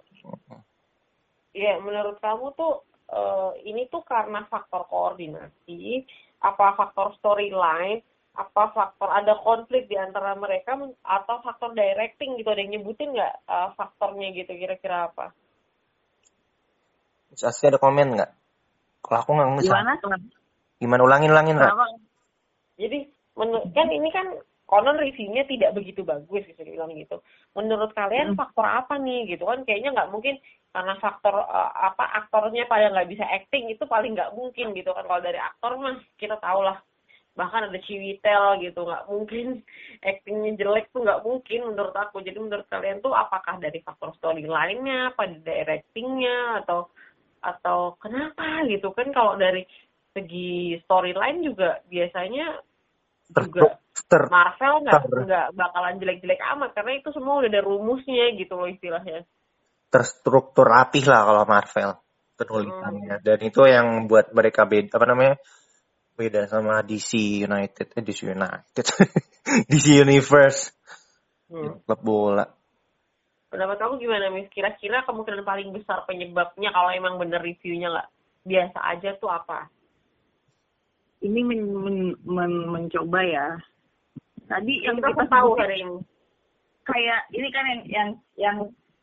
ya 1.54 1.74
menurut 1.78 2.16
kamu 2.18 2.46
tuh 2.58 2.74
eh, 3.10 3.50
ini 3.70 3.82
tuh 3.86 4.02
karena 4.02 4.42
faktor 4.50 4.86
koordinasi, 4.90 6.02
apa 6.42 6.74
faktor 6.74 7.14
storyline, 7.22 8.02
apa 8.34 8.64
faktor 8.74 9.14
ada 9.14 9.38
konflik 9.46 9.86
di 9.86 9.94
antara 9.94 10.34
mereka 10.34 10.74
atau 11.06 11.36
faktor 11.38 11.70
directing 11.70 12.34
gitu 12.34 12.50
ada 12.50 12.66
yang 12.66 12.82
nyebutin 12.82 13.14
nggak 13.14 13.34
eh, 13.46 13.68
faktornya 13.78 14.34
gitu 14.34 14.58
kira-kira 14.58 15.06
apa? 15.06 15.30
Terus 17.34 17.50
Asli 17.50 17.68
ada 17.68 17.82
komen 17.82 18.14
nggak? 18.14 18.30
Kalau 19.02 19.18
aku 19.20 19.30
nggak 19.34 19.48
ngerti. 19.58 19.68
Gimana? 19.68 19.92
Gimana 20.78 21.02
ulangin 21.04 21.30
ulangin 21.34 21.56
Ra? 21.58 21.70
Jadi 22.78 22.98
kan 23.74 23.88
ini 23.90 24.08
kan 24.14 24.26
konon 24.64 24.96
reviewnya 24.96 25.44
tidak 25.44 25.76
begitu 25.76 26.00
bagus 26.02 26.46
bisa 26.48 26.62
dibilang 26.64 26.90
gitu. 26.96 27.20
Menurut 27.52 27.92
kalian 27.92 28.32
Hmm. 28.32 28.38
faktor 28.38 28.64
apa 28.64 28.96
nih 28.96 29.36
gitu 29.36 29.44
kan? 29.44 29.62
Kayaknya 29.68 29.90
nggak 29.92 30.10
mungkin 30.10 30.34
karena 30.74 30.94
faktor 30.98 31.34
eh, 31.36 31.70
apa 31.84 32.04
aktornya 32.24 32.64
pada 32.66 32.90
nggak 32.90 33.10
bisa 33.12 33.24
acting 33.28 33.70
itu 33.70 33.84
paling 33.86 34.16
nggak 34.16 34.32
mungkin 34.34 34.72
gitu 34.74 34.90
kan. 34.90 35.04
Kalau 35.04 35.22
dari 35.22 35.38
aktor 35.38 35.76
mah 35.78 36.00
kita 36.16 36.40
tahu 36.40 36.64
lah. 36.64 36.80
Bahkan 37.34 37.66
ada 37.66 37.78
Ciwitel 37.82 38.62
gitu 38.62 38.80
nggak 38.86 39.04
mungkin 39.10 39.46
actingnya 40.10 40.50
jelek 40.58 40.90
tuh 40.94 41.02
nggak 41.04 41.22
mungkin 41.22 41.60
menurut 41.70 41.94
aku. 41.94 42.24
Jadi 42.24 42.38
menurut 42.40 42.66
kalian 42.70 43.02
tuh 43.04 43.12
apakah 43.12 43.60
dari 43.60 43.82
faktor 43.84 44.14
storyline-nya, 44.18 45.12
pada 45.18 45.34
directingnya 45.44 46.64
atau 46.64 46.88
atau 47.44 48.00
kenapa 48.00 48.64
gitu 48.64 48.90
kan 48.96 49.12
kalau 49.12 49.36
dari 49.36 49.68
segi 50.16 50.80
storyline 50.86 51.44
juga 51.44 51.82
biasanya 51.90 52.64
juga 53.28 53.80
Ter, 53.94 54.26
Marvel 54.26 54.84
nggak 54.84 55.02
nggak 55.06 55.46
bakalan 55.54 56.02
jelek-jelek 56.02 56.40
amat 56.56 56.74
karena 56.74 56.98
itu 56.98 57.14
semua 57.14 57.38
udah 57.38 57.50
ada 57.50 57.62
rumusnya 57.62 58.34
gitu 58.34 58.58
loh 58.58 58.66
istilahnya. 58.66 59.22
terstruktur 59.94 60.66
rapih 60.66 61.06
lah 61.06 61.22
kalau 61.22 61.44
Marvel 61.46 61.90
penulisannya. 62.34 63.22
Dan 63.22 63.38
itu 63.46 63.62
yang 63.62 64.10
buat 64.10 64.34
mereka 64.34 64.66
beda 64.66 64.98
apa 64.98 65.06
namanya? 65.06 65.34
Beda 66.18 66.50
sama 66.50 66.82
DC 66.82 67.46
United, 67.46 67.94
eh, 67.94 68.02
DC 68.02 68.26
United, 68.26 68.86
DC 69.70 69.86
Universe, 70.02 70.74
Hmm. 71.54 71.78
klub 71.84 72.00
bola. 72.00 72.44
Pendapat 73.54 73.78
kamu 73.78 74.02
gimana 74.02 74.34
Miss? 74.34 74.50
Kira-kira 74.50 75.06
kemungkinan 75.06 75.46
paling 75.46 75.70
besar 75.70 76.02
penyebabnya 76.10 76.74
kalau 76.74 76.90
emang 76.90 77.22
bener 77.22 77.38
reviewnya 77.38 77.86
nggak 77.86 78.10
biasa 78.42 78.78
aja 78.82 79.14
tuh 79.22 79.30
apa? 79.30 79.70
Ini 81.22 81.38
men, 81.46 81.62
men- 81.70 82.18
men- 82.26 82.66
mencoba 82.66 83.22
ya. 83.22 83.54
Tadi 84.50 84.82
yang 84.82 84.98
Kita 84.98 85.14
kita 85.14 85.24
tahu 85.30 85.54
sebutin 85.54 85.62
hari 85.62 85.76
ini. 85.86 85.96
kayak 86.82 87.20
ini 87.30 87.48
kan 87.54 87.64
yang 87.64 87.82
yang 87.86 88.08
yang 88.34 88.56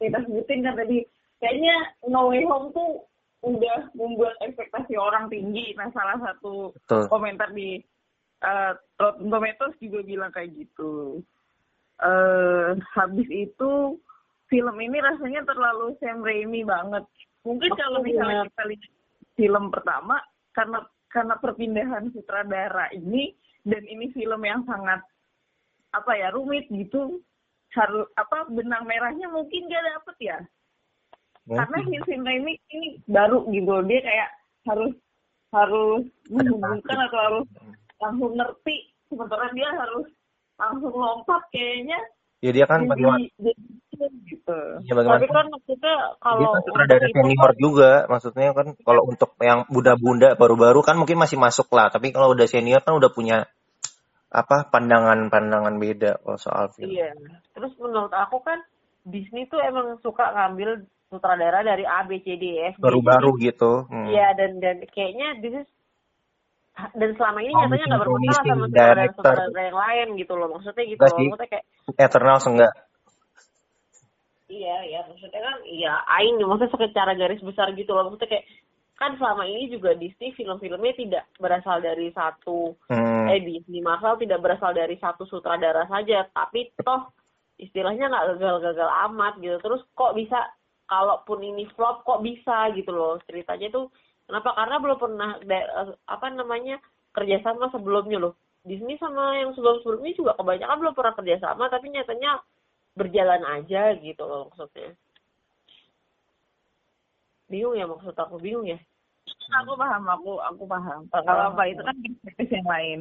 kita 0.03 0.19
sebutin 0.27 0.67
kan 0.67 0.75
tadi 0.75 0.99
kayaknya 1.39 1.75
No 2.11 2.27
Way 2.27 2.43
Home 2.43 2.75
tuh 2.75 3.07
udah 3.47 3.87
membuat 3.95 4.35
ekspektasi 4.43 4.99
orang 4.99 5.31
tinggi. 5.31 5.71
Nah 5.79 5.87
salah 5.95 6.19
satu 6.19 6.75
Betul. 6.75 7.07
komentar 7.07 7.55
di 7.55 7.79
uh, 8.43 8.75
Rotten 8.99 9.31
Tomatoes 9.31 9.79
juga 9.79 10.03
bilang 10.03 10.35
kayak 10.35 10.51
gitu. 10.59 11.23
eh 12.03 12.75
habis 12.97 13.29
itu 13.29 13.95
film 14.51 14.75
ini 14.83 14.99
rasanya 14.99 15.47
terlalu 15.47 15.95
Sam 16.03 16.19
Raimi 16.19 16.67
banget. 16.67 17.07
Mungkin 17.47 17.71
kalau 17.79 18.03
misalnya 18.03 18.45
kita 18.51 18.63
lihat 18.67 18.91
film 19.39 19.71
pertama 19.71 20.19
karena 20.51 20.83
karena 21.07 21.35
perpindahan 21.39 22.11
sutradara 22.11 22.91
ini 22.91 23.31
dan 23.63 23.81
ini 23.87 24.11
film 24.11 24.43
yang 24.43 24.67
sangat 24.67 24.99
apa 25.95 26.11
ya 26.19 26.35
rumit 26.35 26.67
gitu 26.67 27.23
harus 27.71 28.07
apa 28.19 28.51
benang 28.51 28.83
merahnya 28.83 29.31
mungkin 29.31 29.71
gak 29.71 29.83
dapet 29.95 30.17
ya 30.19 30.37
karena 31.47 31.77
Mungkin. 31.83 32.03
Sam 32.03 32.21
Raimi 32.27 32.53
ini 32.75 32.99
baru 33.07 33.47
gitu 33.49 33.73
dia 33.87 33.99
kayak 34.03 34.29
harus 34.67 34.93
harus 35.51 36.03
menghubungkan 36.31 36.97
atau 37.09 37.19
harus 37.19 37.47
langsung 37.99 38.31
ngerti 38.35 38.75
sementara 39.07 39.51
dia 39.55 39.69
harus 39.75 40.07
langsung 40.59 40.93
lompat 40.95 41.43
kayaknya 41.51 41.99
Ya 42.41 42.49
dia 42.49 42.65
kan 42.65 42.89
bagaimana? 42.89 43.21
jadi, 43.37 43.53
gitu 44.25 44.57
Ya 44.87 44.93
bagaimana? 44.97 45.19
Tapi 45.21 45.27
kan 45.29 45.45
maksudnya 45.51 45.95
kalau 46.17 46.49
kan 46.55 46.61
sutradara 46.65 47.05
itu 47.05 47.13
senior 47.13 47.51
juga, 47.59 47.91
maksudnya 48.09 48.47
kan 48.57 48.67
kalau 48.81 49.03
untuk 49.05 49.31
yang 49.43 49.67
bunda-bunda 49.69 50.33
baru-baru 50.39 50.79
kan 50.81 50.95
mungkin 50.97 51.21
masih 51.21 51.37
masuk 51.37 51.69
lah, 51.75 51.93
tapi 51.93 52.09
kalau 52.09 52.33
udah 52.33 52.47
senior 52.49 52.81
kan 52.81 52.97
udah 52.97 53.11
punya 53.13 53.45
apa 54.31 54.63
pandangan-pandangan 54.71 55.75
beda 55.75 56.23
kalau 56.23 56.39
soal 56.39 56.71
film. 56.71 56.95
Iya. 56.95 57.11
Terus 57.51 57.75
menurut 57.77 58.15
aku 58.15 58.39
kan 58.39 58.63
Disney 59.03 59.45
tuh 59.51 59.59
emang 59.59 59.99
suka 59.99 60.31
ngambil 60.31 60.87
sutradara 61.11 61.59
dari 61.67 61.83
A 61.83 62.07
B 62.07 62.23
C 62.23 62.39
D 62.39 62.55
E 62.55 62.71
F. 62.71 62.79
Baru-baru 62.79 63.35
gitu. 63.43 63.85
Hmm. 63.91 64.07
Iya 64.07 64.31
dan 64.39 64.63
dan 64.63 64.79
kayaknya 64.87 65.35
this 65.43 65.53
is 65.59 65.67
dan 66.95 67.11
selama 67.19 67.43
ini 67.43 67.51
Oh, 67.51 67.67
nyatanya 67.67 67.85
nggak 67.91 68.01
bermasalah 68.07 68.43
sama 68.47 68.65
sutradara-sutradara 68.71 69.61
yang 69.67 69.77
lain 69.77 70.07
gitu 70.15 70.33
loh. 70.39 70.47
Maksudnya 70.55 70.83
gitu 70.87 71.03
loh. 71.03 71.17
Maksudnya 71.19 71.49
kayak 71.51 71.65
Eternals 71.99 72.45
enggak. 72.47 72.73
Iya 74.51 74.75
iya 74.83 74.99
maksudnya 75.07 75.39
kan 75.39 75.57
iya 75.63 75.93
aing 76.19 76.43
maksudnya 76.43 76.91
secara 76.91 77.15
garis 77.15 77.39
besar 77.39 77.71
gitu 77.71 77.95
loh. 77.95 78.11
Maksudnya 78.11 78.27
kayak 78.35 78.45
kan 78.99 79.17
selama 79.17 79.49
ini 79.49 79.71
juga 79.71 79.97
Disney 79.97 80.35
film-filmnya 80.37 80.93
tidak 80.93 81.23
berasal 81.39 81.79
dari 81.79 82.11
satu 82.11 82.75
Hmm. 82.91 83.31
eh 83.31 83.39
Disney 83.41 83.81
Marvel 83.81 84.19
tidak 84.19 84.43
berasal 84.43 84.75
dari 84.75 84.99
satu 84.99 85.23
sutradara 85.25 85.87
saja, 85.87 86.27
tapi 86.35 86.69
toh 86.83 87.09
istilahnya 87.57 88.11
nggak 88.11 88.37
gagal-gagal 88.37 88.89
amat 89.09 89.33
gitu. 89.39 89.57
Terus 89.63 89.81
kok 89.95 90.13
bisa 90.13 90.37
kalaupun 90.91 91.39
ini 91.39 91.63
flop 91.71 92.03
kok 92.03 92.19
bisa 92.19 92.67
gitu 92.75 92.91
loh 92.91 93.15
ceritanya 93.23 93.71
tuh 93.71 93.87
kenapa 94.27 94.51
karena 94.59 94.75
belum 94.83 94.97
pernah 94.99 95.29
eh, 95.39 95.95
apa 96.11 96.27
namanya 96.35 96.83
kerjasama 97.15 97.71
sebelumnya 97.71 98.19
loh 98.19 98.35
Disney 98.67 98.99
sama 98.99 99.39
yang 99.39 99.55
sebelum-sebelumnya 99.55 100.11
juga 100.19 100.35
kebanyakan 100.35 100.77
belum 100.83 100.93
pernah 100.93 101.13
kerjasama 101.15 101.71
tapi 101.71 101.95
nyatanya 101.95 102.43
berjalan 102.95 103.43
aja 103.47 103.95
gitu 103.97 104.23
loh 104.23 104.51
maksudnya. 104.51 104.91
Bingung 107.47 107.75
ya 107.75 107.85
maksud 107.87 108.15
aku 108.15 108.39
bingung 108.39 108.67
ya. 108.67 108.79
Aku 109.63 109.75
paham 109.75 110.03
aku 110.07 110.39
aku 110.39 110.63
paham. 110.67 111.07
Kalau 111.11 111.51
apa 111.51 111.63
itu 111.67 111.81
kan 111.83 111.95
perspektif 111.99 112.47
yang 112.51 112.67
lain. 112.67 112.99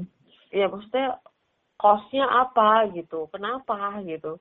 Iya 0.50 0.66
maksudnya 0.66 1.18
costnya 1.78 2.26
apa 2.26 2.90
gitu 2.92 3.30
kenapa 3.30 4.02
gitu 4.02 4.36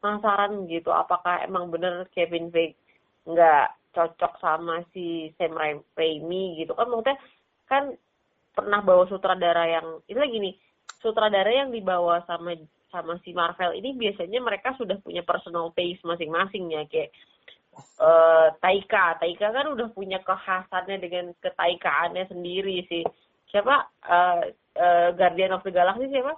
penasaran 0.00 0.68
gitu 0.68 0.90
apakah 0.92 1.44
emang 1.44 1.70
bener 1.72 2.08
Kevin 2.12 2.50
Feige 2.52 2.76
nggak 3.24 3.72
cocok 3.94 4.32
sama 4.42 4.84
si 4.92 5.32
Sam 5.38 5.56
Ra- 5.56 5.86
Raimi 5.96 6.60
gitu. 6.60 6.76
Kan 6.76 6.88
maksudnya 6.92 7.16
kan 7.68 7.84
pernah 8.52 8.80
bawa 8.84 9.08
sutradara 9.08 9.64
yang 9.68 10.00
ini 10.08 10.18
lagi 10.18 10.36
nih 10.40 10.54
sutradara 11.00 11.50
yang 11.52 11.70
dibawa 11.72 12.24
sama 12.28 12.56
sama 12.94 13.18
si 13.26 13.34
Marvel 13.34 13.74
ini 13.74 13.98
biasanya 13.98 14.38
mereka 14.38 14.78
sudah 14.78 14.94
punya 15.02 15.26
personal 15.26 15.74
taste 15.74 16.06
masing-masing 16.06 16.70
ya 16.70 16.86
kayak 16.86 17.10
eh 17.78 18.48
Taika. 18.62 19.18
Taika 19.18 19.50
kan 19.50 19.66
udah 19.74 19.90
punya 19.90 20.22
kekhasannya 20.22 20.96
dengan 21.02 21.34
ketaikaannya 21.42 22.24
sendiri 22.30 22.86
sih. 22.86 23.02
Siapa? 23.50 23.74
Eh 24.06 24.42
eh, 24.78 25.08
Guardian 25.14 25.54
of 25.58 25.66
the 25.66 25.72
Galaxy 25.74 26.06
siapa? 26.10 26.34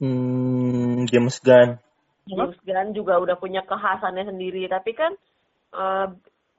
Hmm, 0.00 1.04
James 1.08 1.36
Gunn. 1.40 1.76
James 2.28 2.56
Gunn 2.64 2.88
juga 2.96 3.20
udah 3.20 3.36
punya 3.40 3.64
kekhasannya 3.64 4.28
sendiri. 4.28 4.68
Tapi 4.68 4.92
kan 4.92 5.12
eh, 5.72 6.06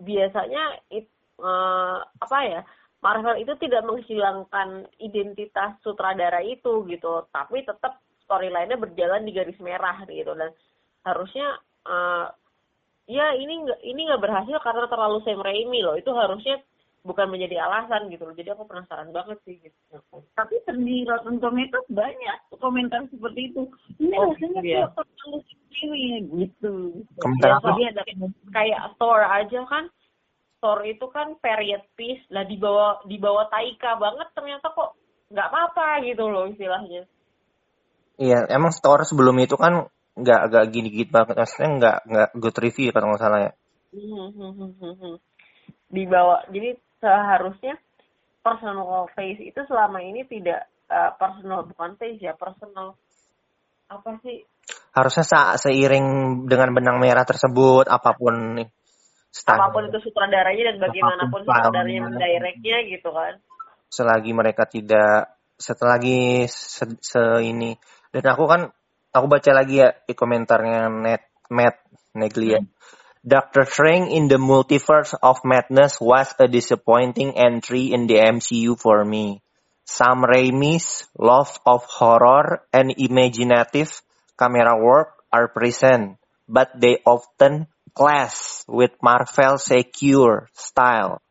biasanya 0.01 0.63
it, 0.89 1.05
eh, 1.41 1.97
apa 2.01 2.37
ya 2.45 2.61
Marvel 3.01 3.41
itu 3.41 3.53
tidak 3.57 3.81
menghilangkan 3.81 4.85
identitas 5.01 5.77
sutradara 5.81 6.45
itu 6.45 6.85
gitu. 6.85 7.25
Tapi 7.33 7.65
tetap 7.65 7.97
storyline-nya 8.31 8.79
berjalan 8.79 9.27
di 9.27 9.35
garis 9.35 9.59
merah 9.59 9.99
gitu. 10.07 10.31
Dan 10.31 10.55
harusnya 11.03 11.59
eh, 11.83 12.25
ya 13.11 13.35
ini 13.35 13.67
nggak 13.67 13.79
ini 13.83 14.07
nggak 14.07 14.23
berhasil 14.23 14.55
karena 14.63 14.87
terlalu 14.87 15.19
Sam 15.27 15.43
Raimi 15.43 15.83
loh. 15.83 15.99
Itu 15.99 16.15
harusnya 16.15 16.63
bukan 17.03 17.27
menjadi 17.27 17.59
alasan 17.59 18.07
gitu 18.07 18.23
loh. 18.23 18.31
Jadi 18.31 18.55
aku 18.55 18.63
penasaran 18.63 19.11
banget 19.11 19.35
sih 19.43 19.59
gitu. 19.59 19.99
Tapi 20.31 20.63
di 20.79 21.03
Rotten 21.03 21.43
Tomatoes 21.43 21.91
banyak 21.91 22.37
komentar 22.55 23.03
seperti 23.11 23.51
itu. 23.51 23.67
Ini 23.99 24.15
Oh, 24.15 24.31
rasanya 24.31 24.61
iya. 24.63 24.87
terlalu 24.95 25.43
sendiri 25.43 26.07
gitu. 26.47 27.03
Komentar 27.19 27.49
Ya, 27.51 27.55
apa? 27.59 27.67
jadi 27.75 27.81
ada 27.91 28.01
kayak 28.55 28.81
Thor 28.95 29.19
aja 29.19 29.61
kan. 29.67 29.91
Thor 30.61 30.77
itu 30.85 31.09
kan 31.09 31.33
period 31.41 31.81
piece 31.97 32.21
lah 32.29 32.45
dibawa 32.45 33.01
dibawa 33.09 33.49
Taika 33.49 33.97
banget 33.97 34.29
ternyata 34.37 34.69
kok 34.69 34.93
nggak 35.33 35.49
apa-apa 35.49 36.05
gitu 36.05 36.29
loh 36.29 36.45
istilahnya 36.45 37.09
Iya, 38.19 38.47
emang 38.51 38.75
store 38.75 39.07
sebelum 39.07 39.37
itu 39.39 39.55
kan 39.55 39.87
nggak 40.17 40.39
agak 40.51 40.63
gini-gini 40.75 41.07
banget, 41.07 41.39
maksudnya 41.39 41.69
nggak 41.79 41.97
nggak 42.09 42.29
good 42.35 42.57
review 42.59 42.89
kalau 42.91 43.13
nggak 43.13 43.21
salah 43.23 43.39
ya. 43.47 43.51
Hmm, 43.91 44.27
hmm, 44.31 44.71
hmm, 44.79 45.15
dibawa 45.91 46.47
jadi 46.47 46.79
seharusnya 47.03 47.75
personal 48.39 49.11
face 49.11 49.41
itu 49.43 49.59
selama 49.67 49.99
ini 49.99 50.23
tidak 50.25 50.71
uh, 50.87 51.11
personal 51.19 51.67
bukan 51.67 51.99
face 51.99 52.23
ya 52.23 52.33
personal 52.35 52.95
apa 53.91 54.17
sih? 54.23 54.47
Harusnya 54.95 55.23
sa 55.27 55.55
seiring 55.59 56.07
dengan 56.47 56.71
benang 56.71 56.97
merah 56.99 57.27
tersebut 57.27 57.87
apa 57.87 58.15
pun 58.15 58.59
nih 58.59 58.67
style, 59.31 59.59
apa 59.59 59.71
pun 59.71 59.83
itu 59.87 59.99
sutradaranya 60.03 60.63
dan 60.71 60.75
bagaimanapun 60.79 61.27
Apa 61.27 61.31
pun 61.31 61.41
sutradaranya 61.47 62.01
mendirectnya 62.07 62.77
gitu 62.91 63.09
kan. 63.11 63.33
Selagi 63.91 64.31
mereka 64.31 64.63
tidak 64.67 65.35
selagi 65.59 66.47
se, 66.47 66.85
se- 66.99 67.43
ini 67.43 67.75
dan 68.11 68.23
aku 68.27 68.43
kan 68.47 68.61
aku 69.15 69.25
baca 69.27 69.51
lagi 69.55 69.83
ya 69.83 69.95
di 70.07 70.13
komentarnya 70.15 70.91
net 70.91 71.23
Matt 71.51 71.83
Neglia 72.15 72.63
Doctor 73.21 73.69
Strange 73.69 74.09
in 74.09 74.33
the 74.33 74.41
Multiverse 74.41 75.13
of 75.21 75.45
Madness 75.45 76.01
was 76.01 76.33
a 76.41 76.49
disappointing 76.49 77.37
entry 77.37 77.93
in 77.93 78.09
the 78.09 78.17
MCU 78.17 78.73
for 78.73 79.05
me. 79.05 79.45
Sam 79.85 80.25
Raimi's 80.25 81.05
love 81.13 81.53
of 81.61 81.85
horror 81.85 82.65
and 82.73 82.89
imaginative 82.97 84.01
camera 84.41 84.73
work 84.73 85.21
are 85.29 85.53
present, 85.53 86.17
but 86.49 86.73
they 86.73 86.97
often 87.05 87.69
clash 87.93 88.65
with 88.65 88.89
Marvel's 89.05 89.69
secure 89.69 90.49
style. 90.57 91.21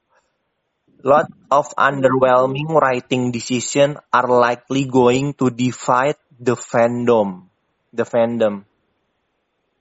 Lot 1.03 1.27
of 1.51 1.75
underwhelming 1.75 2.71
writing 2.71 3.35
decision 3.35 3.99
are 4.15 4.31
likely 4.31 4.87
going 4.87 5.35
to 5.43 5.51
divide 5.51 6.23
the 6.41 6.57
fandom. 6.57 7.53
The 7.93 8.09
fandom. 8.09 8.65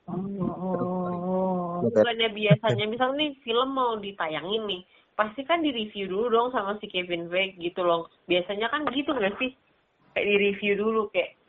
Oh, 0.09 1.79
Betul. 1.79 2.03
bukannya 2.03 2.29
biasanya 2.35 2.85
misal 2.91 3.15
nih 3.15 3.39
film 3.39 3.71
mau 3.71 3.95
ditayangin 3.95 4.67
nih, 4.67 4.81
pasti 5.15 5.47
kan 5.47 5.63
di 5.63 5.71
review 5.71 6.11
dulu 6.11 6.27
dong 6.27 6.49
sama 6.51 6.75
si 6.83 6.91
Kevin 6.91 7.31
Feige 7.31 7.55
gitu 7.61 7.87
loh. 7.87 8.11
Biasanya 8.27 8.67
kan 8.67 8.83
gitu 8.91 9.15
nggak 9.15 9.39
sih? 9.39 9.55
Kayak 10.11 10.25
di 10.27 10.35
review 10.35 10.73
dulu 10.75 11.01
kayak 11.13 11.39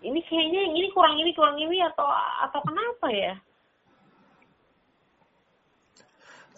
ini 0.00 0.22
kayaknya 0.24 0.60
yang 0.64 0.74
ini 0.78 0.88
kurang 0.94 1.14
ini 1.18 1.30
kurang 1.34 1.58
ini 1.58 1.82
atau 1.82 2.06
atau 2.48 2.60
kenapa 2.64 3.06
ya? 3.12 3.34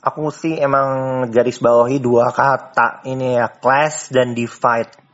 Aku 0.00 0.32
sih 0.32 0.56
emang 0.56 1.28
garis 1.28 1.60
bawahi 1.60 2.00
dua 2.00 2.32
kata 2.32 3.04
ini 3.04 3.36
ya, 3.36 3.52
clash 3.52 4.08
dan 4.08 4.32
divide. 4.32 5.09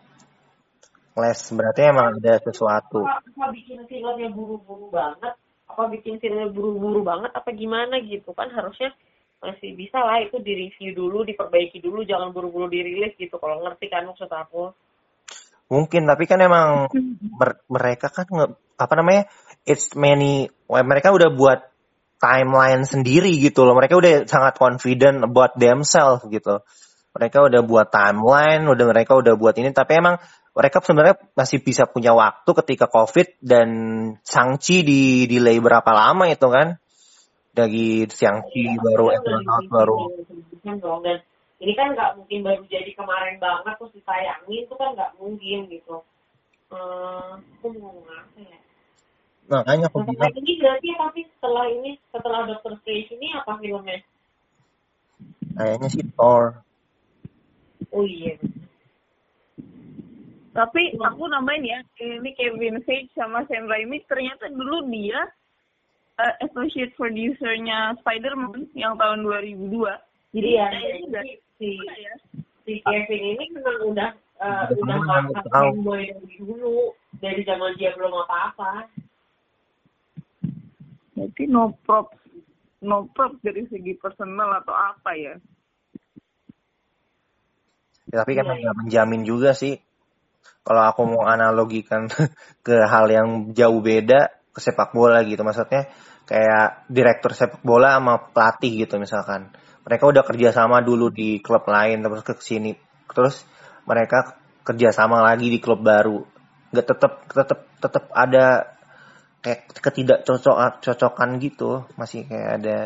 Clash 1.17 1.49
berarti 1.57 1.81
emang 1.89 2.21
ada 2.21 2.37
sesuatu. 2.45 3.01
Apa, 3.01 3.49
bikin 3.49 3.89
filmnya 3.89 4.29
buru-buru 4.29 4.93
banget? 4.93 5.33
Apa 5.65 5.89
bikin 5.89 6.21
filmnya 6.21 6.53
buru-buru 6.53 7.01
banget? 7.01 7.33
Apa 7.33 7.57
gimana 7.57 7.97
gitu 8.05 8.37
kan 8.37 8.53
harusnya 8.53 8.93
masih 9.41 9.73
bisa 9.73 9.97
lah 9.97 10.21
itu 10.21 10.37
di 10.45 10.53
review 10.69 10.93
dulu, 10.93 11.25
diperbaiki 11.25 11.81
dulu, 11.81 12.05
jangan 12.05 12.37
buru-buru 12.37 12.69
dirilis 12.69 13.17
gitu. 13.17 13.41
Kalau 13.41 13.65
ngerti 13.65 13.89
kan 13.89 14.05
maksud 14.05 14.29
aku. 14.29 14.77
Mungkin 15.73 16.05
tapi 16.05 16.29
kan 16.29 16.37
emang 16.45 16.93
mer- 17.41 17.65
mereka 17.73 18.13
kan 18.13 18.29
nge- 18.29 18.57
apa 18.77 18.95
namanya? 19.01 19.25
It's 19.65 19.97
many 19.97 20.53
mereka 20.69 21.17
udah 21.17 21.33
buat 21.33 21.65
timeline 22.21 22.85
sendiri 22.85 23.33
gitu 23.41 23.65
loh. 23.65 23.73
Mereka 23.73 23.97
udah 23.97 24.29
sangat 24.29 24.61
confident 24.61 25.25
about 25.25 25.57
themselves 25.57 26.29
gitu. 26.29 26.61
Mereka 27.17 27.49
udah 27.49 27.65
buat 27.65 27.89
timeline, 27.89 28.69
udah 28.69 28.85
mereka 28.85 29.17
udah 29.17 29.33
buat 29.41 29.57
ini 29.57 29.73
tapi 29.73 29.97
emang 29.97 30.21
mereka 30.57 30.81
sebenarnya 30.81 31.21
masih 31.37 31.61
bisa 31.61 31.85
punya 31.85 32.17
waktu 32.17 32.49
ketika 32.65 32.89
Covid 32.89 33.37
dan 33.45 33.69
Shang-Chi 34.25 34.81
di 34.81 35.03
delay 35.29 35.61
berapa 35.61 35.93
lama 35.93 36.25
itu 36.33 36.49
kan? 36.49 36.81
Dari 37.53 38.09
baru 38.81 39.13
Eternals 39.13 39.65
iya, 39.65 39.73
baru 39.73 39.97
iya, 40.65 40.73
dong. 40.81 41.01
Dan 41.05 41.21
ini 41.61 41.73
kan 41.77 41.93
nggak 41.93 42.11
mungkin 42.21 42.41
baru 42.41 42.65
jadi 42.69 42.93
kemarin 42.97 43.37
banget 43.37 43.77
terus 43.81 43.93
ditayangin 43.97 44.65
itu 44.65 44.75
kan 44.77 44.97
nggak 44.97 45.13
mungkin 45.21 45.59
gitu. 45.69 45.97
Hmm, 46.73 47.45
aku 47.61 47.67
mau 47.77 47.93
ngomong 47.93 48.09
apa 48.11 48.41
ya? 48.43 48.59
makanya 49.47 49.87
aku 49.87 50.03
Nah, 50.03 50.11
bilang 50.11 50.35
ini 50.43 50.53
berarti 50.59 50.89
tapi 50.99 51.21
setelah 51.31 51.65
ini 51.71 51.91
setelah 52.11 52.41
Doctor 52.51 52.75
Strange 52.83 53.15
ini 53.15 53.31
apa 53.31 53.53
filmnya? 53.63 53.99
kayaknya 55.57 55.89
sih 55.89 56.05
Thor. 56.19 56.67
Oh 57.95 58.05
iya. 58.05 58.37
Tapi 60.57 60.97
aku 60.97 61.29
nambahin 61.29 61.69
ya, 61.69 61.79
ini 62.01 62.33
Kevin 62.33 62.81
Feige 62.89 63.13
sama 63.13 63.45
Sam 63.45 63.69
Raimi 63.69 64.01
ternyata 64.09 64.49
dulu 64.49 64.89
dia 64.89 65.29
eh, 66.17 66.35
associate 66.49 66.97
producer-nya 66.97 67.93
Spider-Man 68.01 68.73
yang 68.73 68.97
tahun 68.97 69.21
2002. 69.21 69.69
Jadi 70.33 70.49
Iya, 70.57 70.65
kayaknya 70.73 70.97
juga 71.05 71.21
jadi 71.21 71.33
si 71.61 71.69
ya. 71.77 72.15
si 72.65 72.73
Kevin 72.81 73.23
ini 73.37 73.45
memang 73.53 73.79
udah 73.93 74.11
uh, 74.41 74.65
Udah 74.73 74.97
fanboy 75.53 76.09
dulu 76.41 76.93
dari 77.21 77.45
zaman 77.45 77.77
dia 77.77 77.93
belum 77.97 78.13
apa-apa. 78.25 78.89
Berarti 81.17 81.43
no 81.49 81.73
props, 81.85 82.17
no 82.85 83.09
props 83.13 83.41
dari 83.41 83.65
segi 83.69 83.97
personal 83.97 84.61
atau 84.61 84.73
apa 84.73 85.13
ya? 85.17 85.37
Ya, 88.13 88.23
tapi 88.23 88.33
kan 88.37 88.45
Iya, 88.49 88.57
nggak 88.61 88.79
menjamin 88.85 89.23
juga 89.25 89.57
sih. 89.57 89.81
Kalau 90.67 90.83
aku 90.83 91.03
mau 91.07 91.23
analogikan 91.27 92.11
ke 92.67 92.77
hal 92.83 93.07
yang 93.07 93.55
jauh 93.55 93.79
beda 93.79 94.35
ke 94.51 94.59
sepak 94.59 94.91
bola 94.97 95.23
gitu, 95.23 95.45
maksudnya 95.47 95.93
kayak 96.27 96.89
direktur 96.91 97.37
sepak 97.37 97.63
bola 97.63 97.97
sama 97.97 98.19
pelatih 98.35 98.87
gitu 98.87 98.99
misalkan. 98.99 99.55
Mereka 99.87 100.03
udah 100.11 100.27
kerjasama 100.27 100.83
dulu 100.83 101.15
di 101.15 101.39
klub 101.39 101.63
lain 101.71 102.03
terus 102.03 102.23
ke 102.27 102.35
sini, 102.43 102.75
terus 103.15 103.47
mereka 103.87 104.35
kerjasama 104.67 105.23
lagi 105.23 105.47
di 105.47 105.63
klub 105.63 105.87
baru. 105.87 106.27
Nggak 106.75 106.87
tetap 106.91 107.13
tetap 107.31 107.61
tetap 107.79 108.05
ada 108.11 108.75
kayak 109.47 109.71
ketidakcocokan 109.79 110.83
cocokan 110.83 111.31
gitu, 111.39 111.87
masih 111.95 112.27
kayak 112.27 112.51
ada 112.59 112.77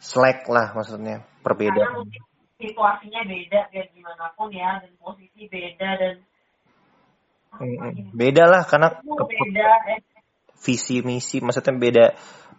slack 0.00 0.48
lah 0.48 0.72
maksudnya 0.72 1.20
perbedaan. 1.44 2.08
situasinya 2.56 3.20
beda 3.28 3.68
biar 3.68 3.86
gimana 3.92 4.32
pun 4.32 4.48
ya 4.48 4.80
dan 4.80 4.92
posisi 4.96 5.44
beda 5.52 5.90
dan. 6.00 6.16
Beda 8.12 8.44
lah 8.50 8.62
karena 8.68 8.92
beda 9.00 9.68
eh. 9.96 10.00
visi 10.60 11.00
misi 11.00 11.40
maksudnya 11.40 11.72
beda 11.76 12.04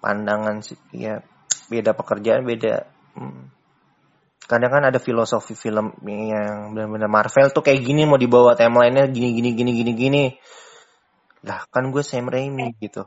pandangan 0.01 0.61
sih 0.61 0.77
ya 0.93 1.21
beda 1.69 1.93
pekerjaan 1.93 2.45
beda 2.45 2.87
hmm. 3.17 3.43
kadang 4.47 4.71
kan 4.71 4.83
ada 4.89 4.97
filosofi 4.97 5.53
film 5.53 5.93
yang 6.05 6.73
benar-benar 6.73 7.09
Marvel 7.09 7.53
tuh 7.53 7.61
kayak 7.61 7.83
gini 7.83 8.09
mau 8.09 8.17
dibawa 8.17 8.57
timelinenya 8.57 9.09
gini 9.11 9.33
gini 9.37 9.49
gini 9.53 9.71
gini 9.75 9.91
gini 9.93 10.23
lah 11.45 11.65
kan 11.69 11.93
gue 11.93 12.01
Sam 12.01 12.29
Raimi 12.29 12.73
gitu 12.81 13.05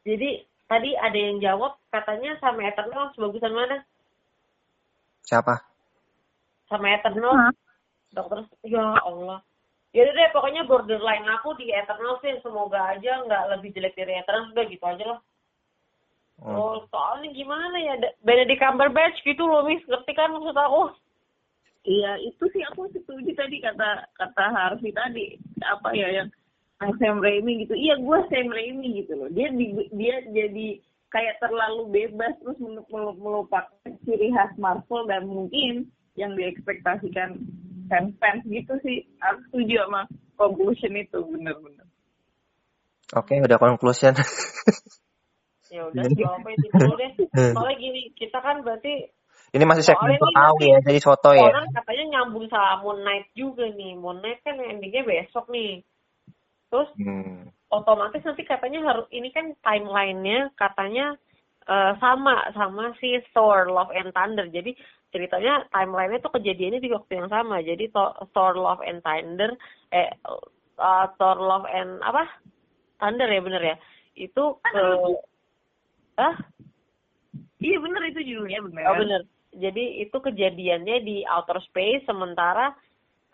Jadi 0.00 0.48
tadi 0.64 0.96
ada 0.96 1.18
yang 1.18 1.44
jawab 1.44 1.76
katanya 1.92 2.32
sama 2.40 2.64
Eternal 2.64 3.12
sebagusan 3.12 3.52
mana? 3.52 3.84
siapa 5.20 5.60
Sama 6.70 6.86
Eternal. 6.96 7.52
Dokter 8.10 8.46
ya 8.66 8.98
Allah. 9.02 9.42
Ya 9.90 10.06
udah 10.06 10.14
deh 10.14 10.30
pokoknya 10.30 10.62
borderline 10.70 11.26
aku 11.34 11.58
di 11.58 11.74
Eternal 11.74 12.22
sih 12.22 12.38
semoga 12.46 12.94
aja 12.94 13.26
nggak 13.26 13.58
lebih 13.58 13.74
jelek 13.74 13.98
dari 13.98 14.22
Eternal 14.22 14.54
udah 14.54 14.66
gitu 14.70 14.84
aja 14.86 15.04
lah. 15.16 15.20
Hmm. 16.40 16.56
Oh, 16.56 16.76
soalnya 16.88 17.34
gimana 17.34 17.76
ya? 17.76 17.94
Da- 18.00 18.16
Benedict 18.24 18.62
Cumberbatch 18.62 19.18
gitu 19.26 19.44
loh, 19.44 19.66
Miss. 19.66 19.84
Ngerti 19.84 20.12
kan 20.14 20.32
maksud 20.32 20.56
aku? 20.56 20.94
Iya, 21.84 22.16
itu 22.22 22.44
sih 22.54 22.62
aku 22.70 22.88
setuju 22.92 23.34
tadi 23.34 23.60
kata 23.60 24.08
kata 24.14 24.44
Harvey 24.52 24.92
tadi 24.92 25.36
apa 25.64 25.90
ya 25.96 26.08
yang 26.22 26.28
yang 26.80 26.92
Sam 26.96 27.20
Raimi 27.20 27.66
gitu. 27.66 27.76
Iya, 27.76 28.00
gue 28.00 28.18
Sam 28.30 28.48
Raimi 28.52 29.04
gitu 29.04 29.16
loh. 29.16 29.28
Dia 29.32 29.52
di, 29.52 29.90
dia 29.92 30.24
jadi 30.28 30.80
kayak 31.10 31.42
terlalu 31.42 31.90
bebas 31.90 32.38
terus 32.40 32.56
melu- 32.62 32.86
melu- 32.88 33.18
melupakan 33.20 33.90
ciri 34.06 34.30
khas 34.32 34.54
Marvel 34.56 35.10
dan 35.10 35.26
mungkin 35.26 35.90
yang 36.14 36.38
diekspektasikan 36.38 37.42
fans-fans 37.90 38.46
gitu 38.46 38.72
sih. 38.86 39.02
Aku 39.18 39.42
setuju 39.50 39.82
sama 39.82 40.06
conclusion 40.38 40.94
itu 40.94 41.18
bener-bener. 41.26 41.86
oke 43.10 43.34
udah 43.42 43.58
conclusion 43.58 44.14
Ya 45.70 45.86
udah, 45.86 46.02
jawabnya 46.02 46.54
itu 46.58 46.66
dulu 46.74 46.94
deh. 46.98 47.10
Soalnya 47.54 47.74
gini, 47.78 48.02
kita 48.18 48.42
kan 48.42 48.66
berarti 48.66 49.06
ini 49.50 49.64
masih 49.66 49.82
segmen 49.82 50.14
tahu 50.14 50.62
ya 50.62 50.78
jadi 50.86 51.02
soto 51.02 51.34
ya 51.34 51.42
orang 51.42 51.66
katanya 51.74 52.04
nyambung 52.14 52.46
sama 52.46 52.86
Moon 52.86 53.02
Knight 53.02 53.26
juga 53.34 53.66
nih. 53.66 53.98
Moon 53.98 54.22
Knight 54.22 54.46
kan 54.46 54.58
endingnya 54.62 55.02
besok 55.02 55.50
nih. 55.50 55.82
Terus 56.70 56.86
hmm. 57.02 57.50
otomatis 57.70 58.22
nanti 58.22 58.46
katanya 58.46 58.86
harus 58.86 59.10
ini 59.10 59.34
kan 59.34 59.50
timelinenya 59.58 60.54
katanya 60.54 61.18
eh, 61.70 61.92
sama 62.02 62.50
sama 62.52 62.90
si 62.98 63.22
Thor 63.30 63.70
Love 63.70 63.94
and 63.94 64.10
Thunder. 64.10 64.50
Jadi 64.50 64.74
ceritanya 65.14 65.66
timelinenya 65.70 66.22
tuh 66.22 66.34
kejadiannya 66.34 66.82
di 66.82 66.90
waktu 66.90 67.12
yang 67.22 67.30
sama. 67.30 67.62
Jadi 67.62 67.90
Thor, 68.34 68.54
Love 68.58 68.82
and 68.82 69.00
Thunder 69.06 69.54
eh 69.94 70.10
eh, 70.78 71.06
Thor 71.18 71.38
Love 71.38 71.66
and 71.70 72.02
apa? 72.02 72.26
Thunder 72.98 73.30
ya 73.30 73.40
bener 73.40 73.62
ya. 73.62 73.76
Itu 74.18 74.58
ke 74.60 74.84
ah 76.18 76.36
Iya 77.60 77.76
bener 77.76 78.02
itu 78.08 78.20
judulnya 78.24 78.60
bener. 78.64 78.84
Oh 78.88 78.96
bener. 78.96 79.22
Jadi 79.52 80.00
itu 80.00 80.16
kejadiannya 80.16 80.96
di 81.04 81.16
outer 81.28 81.60
space 81.68 82.00
sementara 82.08 82.72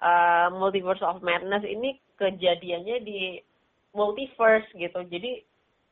uh, 0.03 0.51
Multiverse 0.51 1.05
of 1.07 1.23
Madness 1.23 1.63
ini 1.63 2.03
kejadiannya 2.19 2.97
di 3.07 3.39
multiverse 3.95 4.67
gitu. 4.75 5.01
Jadi 5.07 5.41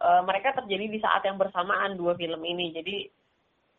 uh, 0.01 0.23
mereka 0.27 0.57
terjadi 0.59 0.87
di 0.91 0.99
saat 0.99 1.23
yang 1.27 1.37
bersamaan 1.39 1.95
dua 1.95 2.15
film 2.19 2.41
ini. 2.43 2.73
Jadi 2.75 2.97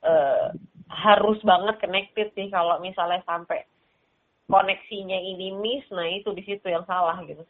uh, 0.05 0.53
harus 0.87 1.39
banget 1.41 1.81
connected 1.81 2.31
sih 2.37 2.47
kalau 2.53 2.77
misalnya 2.79 3.23
sampai 3.25 3.65
koneksinya 4.45 5.17
ini 5.17 5.57
miss, 5.57 5.89
nah 5.89 6.05
itu 6.05 6.29
di 6.37 6.45
situ 6.45 6.69
yang 6.69 6.85
salah 6.85 7.17
gitu. 7.25 7.41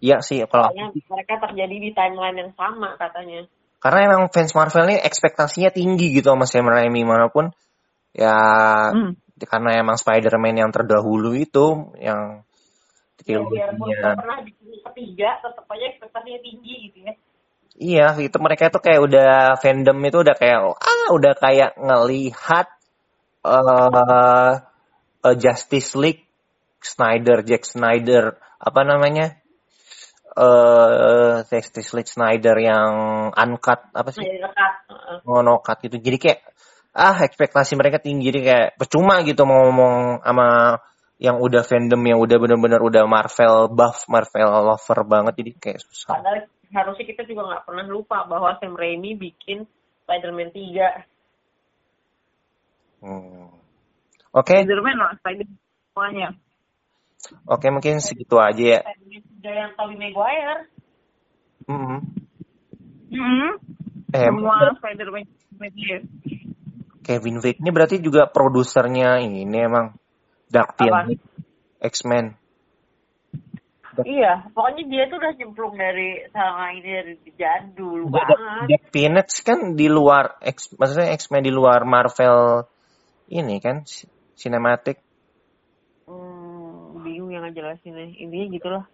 Iya 0.00 0.24
sih 0.24 0.40
kalau 0.48 0.72
Soalnya 0.72 0.96
mereka 1.12 1.34
terjadi 1.44 1.76
di 1.76 1.90
timeline 1.92 2.36
yang 2.40 2.52
sama 2.56 2.96
katanya. 2.96 3.44
karena 3.80 4.12
emang 4.12 4.28
fans 4.28 4.52
Marvel 4.52 4.92
ini 4.92 5.00
ekspektasinya 5.00 5.72
tinggi 5.72 6.12
gitu 6.12 6.36
sama 6.36 6.44
Sam 6.44 6.68
Raimi 6.68 7.00
mana 7.00 7.32
pun 7.32 7.48
ya 8.12 8.36
Hmm. 8.92 9.16
karena 9.40 9.80
emang 9.80 9.96
Spider-Man 9.96 10.60
yang 10.60 10.68
terdahulu 10.68 11.32
itu 11.32 11.96
yang 11.96 12.44
Ya, 13.30 13.40
biarpun 13.46 13.88
pernah 13.94 14.38
di 14.42 14.52
ketiga, 14.82 15.28
tetap 15.44 15.66
aja 15.70 15.84
ekspektasinya 15.94 16.40
tinggi 16.42 16.74
gitu 16.90 16.98
ya. 17.06 17.12
Iya, 17.80 18.06
itu 18.20 18.36
mereka 18.42 18.68
tuh 18.68 18.82
kayak 18.84 19.00
udah 19.00 19.56
fandom 19.56 19.96
itu 20.04 20.18
udah 20.20 20.36
kayak 20.36 20.60
ah 20.76 21.08
udah 21.16 21.32
kayak 21.38 21.80
ngelihat 21.80 22.66
eh 23.46 24.52
eh, 25.24 25.36
Justice 25.40 25.96
League 25.96 26.28
Snyder, 26.84 27.40
Jack 27.44 27.64
Snyder, 27.64 28.36
apa 28.60 28.80
namanya? 28.84 29.40
eh 30.30 31.34
Justice 31.48 31.90
League 31.96 32.10
Snyder 32.10 32.56
yang 32.60 32.92
uncut 33.34 33.80
apa 33.96 34.10
sih? 34.12 34.22
Heeh. 34.28 35.16
monocut 35.24 35.78
gitu. 35.82 35.96
Jadi 35.98 36.18
kayak 36.20 36.40
ah 36.90 37.16
ekspektasi 37.22 37.78
mereka 37.78 38.02
tinggi 38.02 38.28
jadi 38.34 38.40
kayak 38.42 38.68
percuma 38.76 39.22
gitu 39.22 39.46
mau 39.46 39.70
ngomong 39.70 40.26
sama 40.26 40.48
yang 41.20 41.36
udah 41.36 41.60
fandom 41.60 42.00
yang 42.00 42.16
udah 42.16 42.40
bener-bener 42.40 42.80
udah 42.80 43.04
Marvel 43.04 43.68
buff, 43.68 44.08
Marvel 44.08 44.48
lover 44.48 45.04
banget 45.04 45.36
jadi 45.36 45.52
kayak 45.60 45.84
susah. 45.84 46.16
Padahal 46.16 46.48
harusnya 46.72 47.04
kita 47.04 47.28
juga 47.28 47.44
nggak 47.44 47.68
pernah 47.68 47.84
lupa 47.84 48.24
bahwa 48.24 48.56
Sam 48.56 48.72
Raimi 48.72 49.20
bikin 49.20 49.68
Spider-Man 50.08 50.48
3. 50.56 53.04
Hmm. 53.04 53.52
Oke, 54.32 54.64
Spiderman 54.64 54.96
lah, 54.96 55.12
Spider 55.20 55.44
semuanya. 55.92 56.32
oke 57.44 57.68
mungkin 57.68 58.00
segitu 58.00 58.40
aja 58.40 58.80
ya. 58.80 58.82
Spider-Man 58.82 59.20
3 59.44 59.60
yang 59.60 59.76
Tobey 59.76 60.00
Maguire. 60.00 60.72
Hmm. 61.68 62.00
Hmm. 63.12 63.60
Eh, 64.16 64.24
Semua 64.24 64.72
Spiderman. 64.80 65.28
Kevin 67.04 67.44
Feige 67.44 67.60
ini 67.60 67.68
berarti 67.68 68.00
juga 68.00 68.24
produsernya 68.24 69.20
ini 69.20 69.44
emang 69.44 70.00
Dark? 70.50 70.74
Phoenix, 70.74 71.22
X-Men. 71.78 72.34
Iya, 74.00 74.48
pokoknya 74.54 74.82
dia 74.86 75.04
tuh 75.10 75.18
udah 75.18 75.32
nyemplung 75.34 75.74
dari 75.74 76.24
sama 76.30 76.72
ini 76.74 76.90
dari 76.90 77.14
jadul 77.34 78.06
banget. 78.10 78.38
Dark 78.66 78.84
Phoenix 78.90 79.28
kan 79.46 79.78
di 79.78 79.86
luar 79.86 80.38
X, 80.42 80.74
maksudnya 80.74 81.14
X-Men 81.14 81.46
di 81.46 81.52
luar 81.54 81.86
Marvel 81.86 82.66
ini 83.30 83.62
kan 83.62 83.86
cinematic. 84.34 84.98
Hmm, 86.06 87.02
bingung 87.02 87.30
yang 87.30 87.46
ngejelasinnya. 87.46 88.14
Intinya 88.18 88.46
gitulah. 88.50 88.84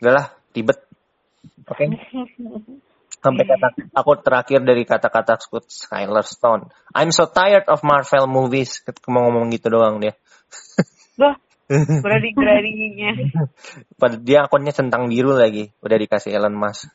Gak 0.00 0.14
lah, 0.14 0.26
ribet. 0.56 0.78
Oke. 1.68 1.84
Sampai 3.18 3.44
kata 3.50 3.74
aku 3.98 4.12
terakhir 4.22 4.62
dari 4.62 4.86
kata-kata 4.86 5.42
Skyler 5.66 6.22
Stone. 6.22 6.70
I'm 6.94 7.10
so 7.10 7.26
tired 7.26 7.66
of 7.66 7.82
Marvel 7.82 8.30
movies. 8.30 8.78
Mau 9.10 9.26
ngomong 9.26 9.50
gitu 9.50 9.74
doang 9.74 9.98
dia. 9.98 10.14
Wah, 11.20 11.36
berani-beraninya. 12.04 13.10
Padahal 14.00 14.22
dia 14.24 14.38
akunnya 14.46 14.72
centang 14.72 15.10
biru 15.10 15.36
lagi. 15.36 15.74
Udah 15.84 15.96
dikasih 15.98 16.32
Elon 16.32 16.56
Musk. 16.56 16.88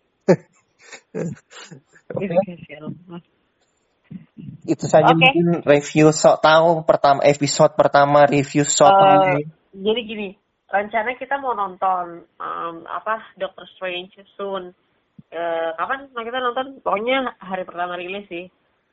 Itu 4.64 4.86
saja 4.88 5.12
Oke. 5.12 5.20
mungkin 5.20 5.48
review 5.66 6.14
sok 6.16 6.40
tahu 6.40 6.88
pertama 6.88 7.26
episode 7.26 7.74
pertama 7.76 8.24
review 8.30 8.64
sok 8.64 8.88
tahu. 8.88 9.42
jadi 9.74 10.02
gini, 10.06 10.30
rencana 10.70 11.18
kita 11.18 11.42
mau 11.42 11.58
nonton 11.58 12.24
um, 12.38 12.76
apa 12.86 13.36
Doctor 13.36 13.66
Strange 13.76 14.22
soon. 14.38 14.72
Eh, 15.34 15.70
kapan 15.82 16.14
kita 16.14 16.38
nonton? 16.38 16.78
Pokoknya 16.86 17.34
hari 17.42 17.66
pertama 17.66 17.98
rilis 17.98 18.30
sih. 18.30 18.46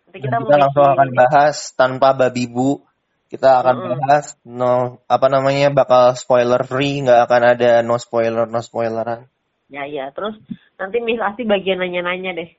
Nanti 0.09 0.18
kita 0.25 0.40
Dan 0.40 0.42
mau 0.42 0.49
kita 0.49 0.59
langsung 0.64 0.88
akan 0.88 1.11
bahas 1.12 1.57
tanpa 1.77 2.09
babi 2.16 2.49
bu. 2.49 2.81
Kita 3.30 3.62
akan 3.62 4.02
bahas 4.02 4.34
no 4.42 4.98
apa 5.06 5.30
namanya 5.30 5.70
bakal 5.70 6.18
spoiler 6.18 6.66
free, 6.66 7.06
nggak 7.06 7.30
akan 7.30 7.42
ada 7.54 7.70
no 7.86 7.94
spoiler 7.94 8.50
no 8.50 8.58
spoileran. 8.58 9.30
Ya 9.70 9.86
ya, 9.86 10.10
terus 10.10 10.34
nanti 10.74 10.98
Miss 10.98 11.22
Asti 11.22 11.46
bagian 11.46 11.78
nanya-nanya 11.78 12.34
deh. 12.34 12.50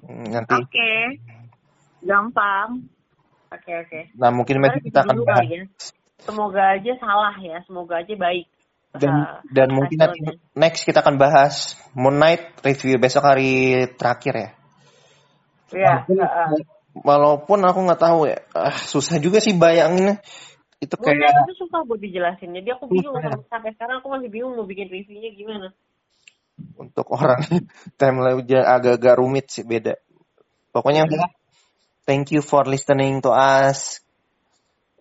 Hmm, 0.00 0.32
Nanti, 0.32 0.56
Oke. 0.56 0.92
Gampang. 2.00 2.88
Oke 3.52 3.72
oke. 3.76 4.00
nah 4.16 4.32
mungkin 4.32 4.58
nanti 4.58 4.88
kita 4.88 5.04
akan 5.04 5.20
Dulu 5.20 5.28
bahas 5.28 5.46
ya. 5.52 5.62
Semoga 6.24 6.62
aja 6.80 6.92
salah 6.96 7.36
ya, 7.36 7.60
semoga 7.68 8.00
aja 8.00 8.14
baik. 8.16 8.48
dan 8.96 9.44
dan 9.52 9.68
mungkin 9.68 10.00
nanti 10.00 10.40
next 10.56 10.88
kita 10.88 11.04
akan 11.04 11.20
bahas 11.20 11.76
Moon 11.92 12.16
Knight 12.16 12.56
review 12.64 12.96
besok 12.96 13.28
hari 13.28 13.84
terakhir 14.00 14.34
ya. 14.34 14.50
Iya, 15.76 15.94
Walaupun, 16.08 16.16
heeh. 16.24 16.75
Walaupun 17.04 17.60
aku 17.64 17.78
nggak 17.84 18.02
tahu 18.02 18.20
ya, 18.30 18.38
ah, 18.56 18.72
susah 18.72 19.20
juga 19.20 19.42
sih 19.42 19.52
bayanginnya. 19.56 20.20
Itu 20.76 21.00
kayak 21.00 21.16
Knight 21.16 21.48
itu 21.48 21.54
susah 21.64 21.80
buat 21.88 22.00
dijelasin. 22.00 22.52
Jadi 22.52 22.68
aku 22.72 22.84
bingung 22.92 23.16
Susah. 23.16 23.32
sampai- 23.48 23.72
sekarang 23.76 24.04
aku 24.04 24.08
masih 24.12 24.28
bingung 24.28 24.52
mau 24.60 24.68
bikin 24.68 24.88
reviewnya 24.92 25.32
gimana. 25.32 25.68
untuk 26.80 27.12
orang 27.12 27.36
timeline 28.00 28.40
agak-agak 28.48 29.20
rumit 29.20 29.52
sih 29.52 29.64
beda. 29.64 30.00
Pokoknya 30.72 31.04
udah. 31.04 31.28
Thank 32.08 32.32
you 32.32 32.40
for 32.40 32.64
listening 32.64 33.20
to 33.20 33.34
us. 33.34 34.00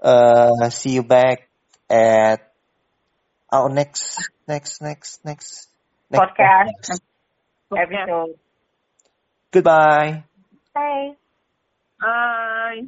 Uh, 0.01 0.67
see 0.67 0.99
you 0.99 1.03
back 1.08 1.47
at 1.88 2.51
our 3.47 3.71
next 3.71 4.19
next 4.49 4.81
next 4.84 5.23
next 5.23 5.71
next 6.12 6.34
Podcast. 6.34 6.99
Oke. 7.71 7.79
Episode. 7.79 8.34
Goodbye. 9.51 10.27
Bye. 10.73 11.24
Bye. 12.01 12.81